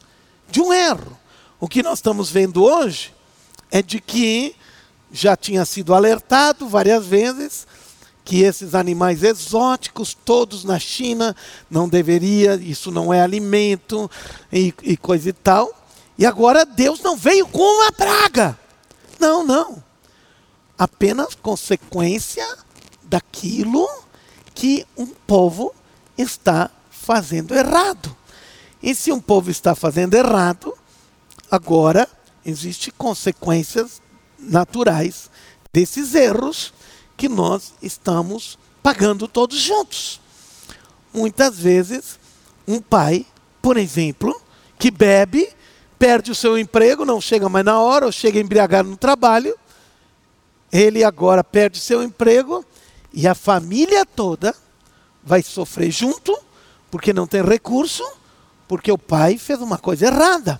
de 0.50 0.61
um 0.61 0.72
erro. 0.72 1.18
O 1.58 1.68
que 1.68 1.82
nós 1.82 1.98
estamos 1.98 2.30
vendo 2.30 2.62
hoje 2.62 3.14
é 3.70 3.82
de 3.82 4.00
que 4.00 4.54
já 5.12 5.36
tinha 5.36 5.64
sido 5.64 5.94
alertado 5.94 6.68
várias 6.68 7.04
vezes 7.06 7.66
que 8.24 8.42
esses 8.42 8.76
animais 8.76 9.24
exóticos, 9.24 10.14
todos 10.14 10.62
na 10.62 10.78
China, 10.78 11.34
não 11.68 11.88
deveria, 11.88 12.54
isso 12.54 12.92
não 12.92 13.12
é 13.12 13.20
alimento 13.20 14.08
e, 14.52 14.72
e 14.82 14.96
coisa 14.96 15.30
e 15.30 15.32
tal. 15.32 15.74
E 16.16 16.24
agora 16.26 16.64
Deus 16.64 17.00
não 17.00 17.16
veio 17.16 17.46
com 17.48 17.58
uma 17.58 17.90
praga. 17.90 18.59
Não, 19.20 19.44
não. 19.44 19.84
Apenas 20.78 21.34
consequência 21.34 22.46
daquilo 23.02 23.86
que 24.54 24.86
um 24.96 25.06
povo 25.06 25.74
está 26.16 26.70
fazendo 26.90 27.54
errado. 27.54 28.16
E 28.82 28.94
se 28.94 29.12
um 29.12 29.20
povo 29.20 29.50
está 29.50 29.74
fazendo 29.74 30.14
errado, 30.14 30.74
agora 31.50 32.08
existem 32.46 32.92
consequências 32.96 34.00
naturais 34.38 35.30
desses 35.70 36.14
erros 36.14 36.72
que 37.14 37.28
nós 37.28 37.74
estamos 37.82 38.58
pagando 38.82 39.28
todos 39.28 39.58
juntos. 39.58 40.18
Muitas 41.12 41.58
vezes, 41.58 42.18
um 42.66 42.80
pai, 42.80 43.26
por 43.60 43.76
exemplo, 43.76 44.40
que 44.78 44.90
bebe 44.90 45.52
perde 46.01 46.30
o 46.30 46.34
seu 46.34 46.59
emprego, 46.59 47.05
não 47.05 47.20
chega 47.20 47.46
mais 47.51 47.62
na 47.62 47.78
hora, 47.78 48.07
ou 48.07 48.11
chega 48.11 48.40
embriagado 48.40 48.88
no 48.88 48.96
trabalho. 48.96 49.55
Ele 50.72 51.05
agora 51.05 51.44
perde 51.44 51.78
seu 51.78 52.03
emprego 52.03 52.64
e 53.12 53.28
a 53.28 53.34
família 53.34 54.07
toda 54.07 54.55
vai 55.22 55.42
sofrer 55.42 55.90
junto, 55.90 56.34
porque 56.90 57.12
não 57.12 57.26
tem 57.26 57.42
recurso, 57.42 58.03
porque 58.66 58.90
o 58.90 58.96
pai 58.96 59.36
fez 59.36 59.61
uma 59.61 59.76
coisa 59.76 60.07
errada. 60.07 60.59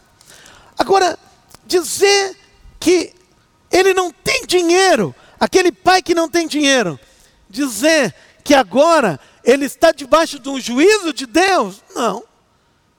Agora, 0.79 1.19
dizer 1.67 2.37
que 2.79 3.15
ele 3.73 3.95
não 3.95 4.13
tem 4.13 4.45
dinheiro, 4.45 5.15
aquele 5.39 5.73
pai 5.73 6.03
que 6.03 6.15
não 6.15 6.29
tem 6.29 6.47
dinheiro, 6.47 7.01
dizer 7.49 8.15
que 8.45 8.53
agora 8.53 9.19
ele 9.43 9.65
está 9.65 9.91
debaixo 9.91 10.39
de 10.39 10.51
um 10.51 10.61
juízo 10.61 11.15
de 11.15 11.25
Deus, 11.25 11.83
não. 11.95 12.19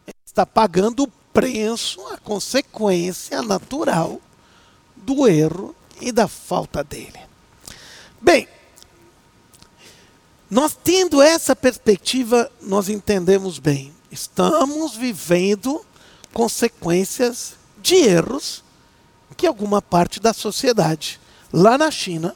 Ele 0.08 0.16
está 0.26 0.44
pagando 0.44 1.04
o 1.04 1.21
preço, 1.34 2.02
a 2.08 2.18
consequência 2.18 3.42
natural 3.42 4.20
do 4.96 5.28
erro 5.28 5.76
e 6.00 6.12
da 6.12 6.28
falta 6.28 6.84
dele. 6.84 7.20
Bem, 8.20 8.48
nós 10.50 10.78
tendo 10.84 11.22
essa 11.22 11.56
perspectiva, 11.56 12.52
nós 12.62 12.90
entendemos 12.90 13.58
bem. 13.58 13.94
Estamos 14.12 14.96
vivendo 14.96 15.84
consequências 16.34 17.54
de 17.82 17.96
erros 17.96 18.64
que 19.42 19.48
alguma 19.48 19.82
parte 19.82 20.20
da 20.20 20.34
sociedade 20.34 21.20
lá 21.52 21.76
na 21.76 21.90
China 21.90 22.36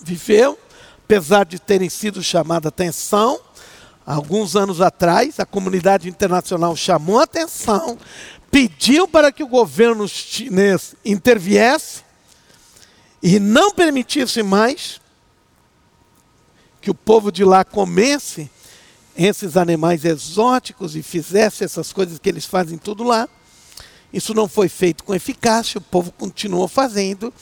viveu, 0.00 0.58
apesar 1.04 1.44
de 1.44 1.58
terem 1.58 1.90
sido 1.90 2.22
chamada 2.22 2.70
atenção 2.70 3.38
alguns 4.14 4.56
anos 4.56 4.80
atrás, 4.80 5.38
a 5.38 5.44
comunidade 5.44 6.08
internacional 6.08 6.74
chamou 6.74 7.18
a 7.18 7.24
atenção, 7.24 7.98
pediu 8.50 9.06
para 9.06 9.30
que 9.30 9.42
o 9.42 9.46
governo 9.46 10.08
chinês 10.08 10.94
interviesse 11.04 12.02
e 13.22 13.38
não 13.38 13.70
permitisse 13.70 14.42
mais 14.42 14.98
que 16.80 16.90
o 16.90 16.94
povo 16.94 17.30
de 17.30 17.44
lá 17.44 17.64
comesse 17.66 18.50
esses 19.14 19.58
animais 19.58 20.06
exóticos 20.06 20.96
e 20.96 21.02
fizesse 21.02 21.62
essas 21.62 21.92
coisas 21.92 22.18
que 22.18 22.30
eles 22.30 22.46
fazem 22.46 22.78
tudo 22.78 23.04
lá. 23.04 23.28
Isso 24.10 24.32
não 24.32 24.48
foi 24.48 24.70
feito 24.70 25.04
com 25.04 25.14
eficácia, 25.14 25.76
o 25.76 25.82
povo 25.82 26.12
continuou 26.12 26.66
fazendo, 26.66 27.34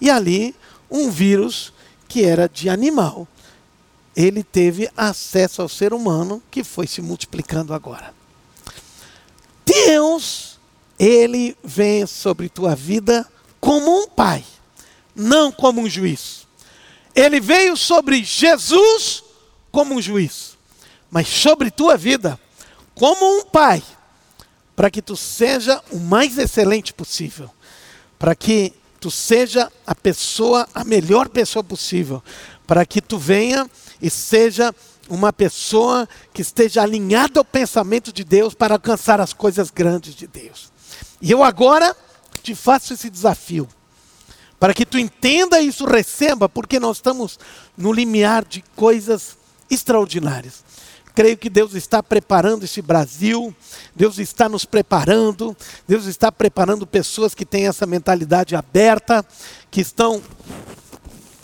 e 0.00 0.08
ali 0.08 0.54
um 0.88 1.10
vírus 1.10 1.72
que 2.06 2.24
era 2.24 2.48
de 2.48 2.68
animal 2.68 3.26
ele 4.16 4.42
teve 4.42 4.90
acesso 4.96 5.62
ao 5.62 5.68
ser 5.68 5.92
humano 5.94 6.42
que 6.50 6.62
foi 6.62 6.86
se 6.86 7.00
multiplicando 7.00 7.72
agora. 7.72 8.14
Deus, 9.64 10.58
ele 10.98 11.56
vem 11.62 12.06
sobre 12.06 12.48
tua 12.48 12.74
vida 12.74 13.26
como 13.60 14.02
um 14.02 14.08
pai, 14.08 14.44
não 15.14 15.50
como 15.50 15.80
um 15.80 15.88
juiz. 15.88 16.46
Ele 17.14 17.40
veio 17.40 17.76
sobre 17.76 18.22
Jesus 18.22 19.22
como 19.70 19.94
um 19.94 20.02
juiz, 20.02 20.56
mas 21.10 21.28
sobre 21.28 21.70
tua 21.70 21.96
vida 21.96 22.38
como 22.94 23.38
um 23.38 23.44
pai, 23.44 23.82
para 24.76 24.90
que 24.90 25.00
tu 25.00 25.16
seja 25.16 25.82
o 25.90 25.98
mais 25.98 26.36
excelente 26.38 26.92
possível, 26.92 27.50
para 28.18 28.34
que 28.34 28.72
tu 29.00 29.10
seja 29.10 29.72
a 29.86 29.94
pessoa, 29.94 30.68
a 30.74 30.84
melhor 30.84 31.28
pessoa 31.28 31.64
possível, 31.64 32.22
para 32.66 32.86
que 32.86 33.00
tu 33.00 33.18
venha 33.18 33.68
e 34.02 34.10
seja 34.10 34.74
uma 35.08 35.32
pessoa 35.32 36.08
que 36.34 36.42
esteja 36.42 36.82
alinhada 36.82 37.38
ao 37.38 37.44
pensamento 37.44 38.12
de 38.12 38.24
Deus 38.24 38.52
para 38.52 38.74
alcançar 38.74 39.20
as 39.20 39.32
coisas 39.32 39.70
grandes 39.70 40.14
de 40.14 40.26
Deus. 40.26 40.72
E 41.20 41.30
eu 41.30 41.44
agora 41.44 41.96
te 42.42 42.54
faço 42.54 42.92
esse 42.92 43.08
desafio, 43.08 43.68
para 44.58 44.74
que 44.74 44.84
tu 44.84 44.98
entenda 44.98 45.60
isso, 45.60 45.84
receba, 45.84 46.48
porque 46.48 46.80
nós 46.80 46.96
estamos 46.96 47.38
no 47.76 47.92
limiar 47.92 48.44
de 48.44 48.62
coisas 48.74 49.36
extraordinárias. 49.70 50.64
Creio 51.14 51.36
que 51.36 51.50
Deus 51.50 51.74
está 51.74 52.02
preparando 52.02 52.64
esse 52.64 52.80
Brasil, 52.80 53.54
Deus 53.94 54.18
está 54.18 54.48
nos 54.48 54.64
preparando, 54.64 55.54
Deus 55.86 56.06
está 56.06 56.32
preparando 56.32 56.86
pessoas 56.86 57.34
que 57.34 57.44
têm 57.44 57.68
essa 57.68 57.86
mentalidade 57.86 58.56
aberta, 58.56 59.24
que 59.70 59.80
estão 59.80 60.22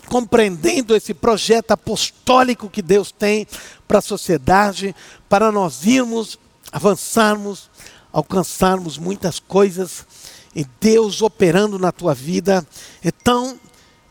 compreendendo 0.09 0.95
esse 0.95 1.13
projeto 1.13 1.71
apostólico 1.71 2.69
que 2.69 2.81
Deus 2.81 3.11
tem 3.11 3.47
para 3.87 3.99
a 3.99 4.01
sociedade, 4.01 4.95
para 5.29 5.51
nós 5.51 5.85
irmos, 5.85 6.37
avançarmos, 6.71 7.69
alcançarmos 8.11 8.97
muitas 8.97 9.39
coisas 9.39 10.05
e 10.55 10.65
Deus 10.81 11.21
operando 11.21 11.77
na 11.77 11.91
tua 11.91 12.13
vida. 12.13 12.65
Então, 13.05 13.59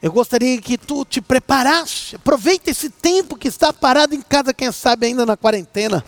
eu 0.01 0.13
gostaria 0.13 0.61
que 0.61 0.79
tu 0.79 1.05
te 1.05 1.21
preparasse, 1.21 2.15
aproveita 2.15 2.71
esse 2.71 2.89
tempo 2.89 3.37
que 3.37 3.49
está 3.49 3.73
parado 3.73 4.15
em 4.15 4.23
casa, 4.23 4.55
quem 4.55 4.71
sabe 4.71 5.07
ainda 5.07 5.27
na 5.27 5.37
quarentena, 5.37 6.05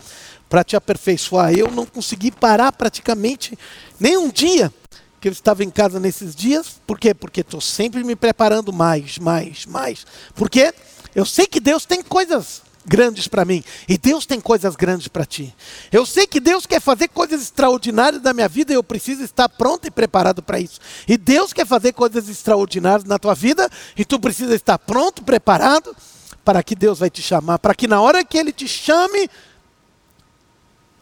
para 0.49 0.63
te 0.63 0.77
aperfeiçoar. 0.77 1.53
Eu 1.53 1.71
não 1.71 1.85
consegui 1.85 2.31
parar 2.31 2.71
praticamente 2.73 3.59
nem 3.99 4.17
um 4.17 4.31
dia 4.31 4.73
que 5.21 5.29
eu 5.29 5.33
estava 5.33 5.63
em 5.63 5.71
casa 5.71 6.01
nesses 6.01 6.35
dias. 6.35 6.81
Por 6.87 6.99
quê? 6.99 7.13
Porque 7.13 7.43
estou 7.43 7.61
sempre 7.61 8.03
me 8.03 8.17
preparando 8.17 8.73
mais, 8.73 9.19
mais, 9.19 9.67
mais. 9.67 10.07
Porque 10.35 10.73
eu 11.15 11.27
sei 11.27 11.47
que 11.47 11.61
Deus 11.61 11.85
tem 11.85 12.03
coisas 12.03 12.63
grandes 12.87 13.29
para 13.29 13.45
mim. 13.45 13.63
E 13.89 13.99
Deus 13.99 14.25
tem 14.25 14.41
coisas 14.41 14.75
grandes 14.75 15.09
para 15.09 15.27
ti. 15.27 15.55
Eu 15.93 16.07
sei 16.07 16.27
que 16.27 16.41
Deus 16.41 16.67
quer 16.67 16.81
fazer 16.81 17.09
coisas 17.09 17.43
extraordinárias 17.43 18.23
na 18.23 18.33
minha 18.33 18.49
vida 18.49 18.73
e 18.73 18.77
eu 18.77 18.83
preciso 18.83 19.23
estar 19.23 19.49
pronto 19.49 19.87
e 19.87 19.91
preparado 19.91 20.43
para 20.43 20.59
isso. 20.59 20.81
E 21.07 21.19
Deus 21.19 21.53
quer 21.53 21.67
fazer 21.67 21.93
coisas 21.93 22.29
extraordinárias 22.29 23.05
na 23.05 23.19
tua 23.19 23.35
vida 23.35 23.69
e 23.97 24.05
tu 24.05 24.19
precisa 24.19 24.55
estar 24.55 24.79
pronto, 24.79 25.23
preparado 25.23 25.95
para 26.45 26.63
que 26.63 26.75
Deus 26.75 26.99
vai 26.99 27.11
te 27.11 27.21
chamar, 27.21 27.59
para 27.59 27.75
que 27.75 27.87
na 27.87 28.01
hora 28.01 28.25
que 28.25 28.39
ele 28.39 28.51
te 28.51 28.67
chame, 28.67 29.29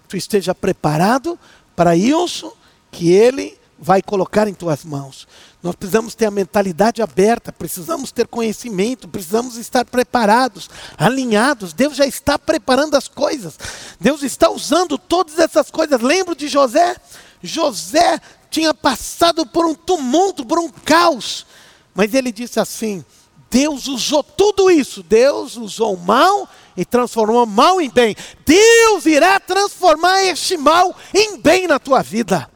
tu 0.09 0.17
esteja 0.17 0.53
preparado 0.55 1.39
para 1.77 1.97
isso 1.97 2.53
que 2.91 3.13
ele 3.13 3.58
vai 3.79 4.03
colocar 4.03 4.49
em 4.49 4.55
tuas 4.55 4.85
mãos. 4.85 5.27
Nós 5.63 5.75
precisamos 5.75 6.15
ter 6.15 6.27
a 6.27 6.31
mentalidade 6.31 7.01
aberta, 7.01 7.53
precisamos 7.53 8.11
ter 8.11 8.27
conhecimento, 8.27 9.09
precisamos 9.09 9.57
estar 9.57 9.85
preparados, 9.85 10.69
alinhados. 10.97 11.73
Deus 11.73 11.97
já 11.97 12.07
está 12.07 12.39
preparando 12.39 12.97
as 12.97 13.09
coisas. 13.09 13.59
Deus 14.01 14.23
está 14.23 14.51
usando 14.51 14.99
todas 14.99 15.39
essas 15.39 15.71
coisas. 15.71 16.01
Lembro 16.01 16.35
de 16.35 16.49
José? 16.49 16.97
José 17.43 18.21
tinha 18.51 18.75
passado 18.75 19.47
por 19.47 19.65
um 19.67 19.75
tumulto, 19.75 20.45
por 20.45 20.59
um 20.59 20.69
caos. 20.69 21.47
Mas 21.95 22.15
ele 22.15 22.33
disse 22.33 22.61
assim: 22.61 23.05
Deus 23.51 23.87
usou 23.87 24.23
tudo 24.23 24.71
isso. 24.71 25.03
Deus 25.03 25.57
usou 25.57 25.95
o 25.95 26.01
mal 26.01 26.49
e 26.77 26.85
transformou 26.85 27.45
o 27.45 27.47
mal 27.47 27.81
em 27.81 27.91
bem. 27.91 28.15
Deus 28.45 29.07
irá 29.07 29.41
transformar 29.41 30.25
este 30.25 30.57
mal 30.57 30.95
em 31.15 31.39
bem 31.39 31.67
na 31.67 31.79
tua 31.79 32.03
vida. 32.03 32.49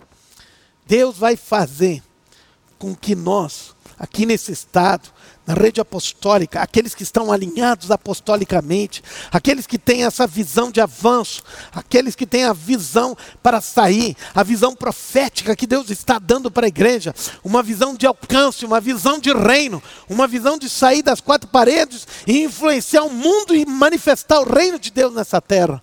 Deus 0.86 1.16
vai 1.16 1.36
fazer 1.36 2.02
com 2.78 2.94
que 2.94 3.14
nós, 3.14 3.74
aqui 3.96 4.26
nesse 4.26 4.50
estado, 4.50 5.08
na 5.46 5.54
rede 5.54 5.80
apostólica, 5.80 6.60
aqueles 6.60 6.94
que 6.94 7.02
estão 7.02 7.30
alinhados 7.30 7.90
apostolicamente, 7.90 9.02
aqueles 9.30 9.66
que 9.66 9.78
têm 9.78 10.04
essa 10.04 10.26
visão 10.26 10.70
de 10.70 10.80
avanço, 10.80 11.42
aqueles 11.72 12.16
que 12.16 12.26
têm 12.26 12.44
a 12.44 12.52
visão 12.52 13.16
para 13.42 13.60
sair, 13.60 14.16
a 14.34 14.42
visão 14.42 14.74
profética 14.74 15.54
que 15.54 15.66
Deus 15.66 15.90
está 15.90 16.18
dando 16.18 16.50
para 16.50 16.66
a 16.66 16.68
igreja, 16.68 17.14
uma 17.44 17.62
visão 17.62 17.94
de 17.94 18.06
alcance, 18.06 18.64
uma 18.64 18.80
visão 18.80 19.18
de 19.18 19.32
reino, 19.32 19.82
uma 20.08 20.26
visão 20.26 20.58
de 20.58 20.68
sair 20.68 21.02
das 21.02 21.20
quatro 21.20 21.48
paredes 21.48 22.06
e 22.26 22.42
influenciar 22.42 23.04
o 23.04 23.10
mundo 23.10 23.54
e 23.54 23.64
manifestar 23.64 24.40
o 24.40 24.52
reino 24.52 24.78
de 24.78 24.90
Deus 24.90 25.14
nessa 25.14 25.40
terra. 25.40 25.82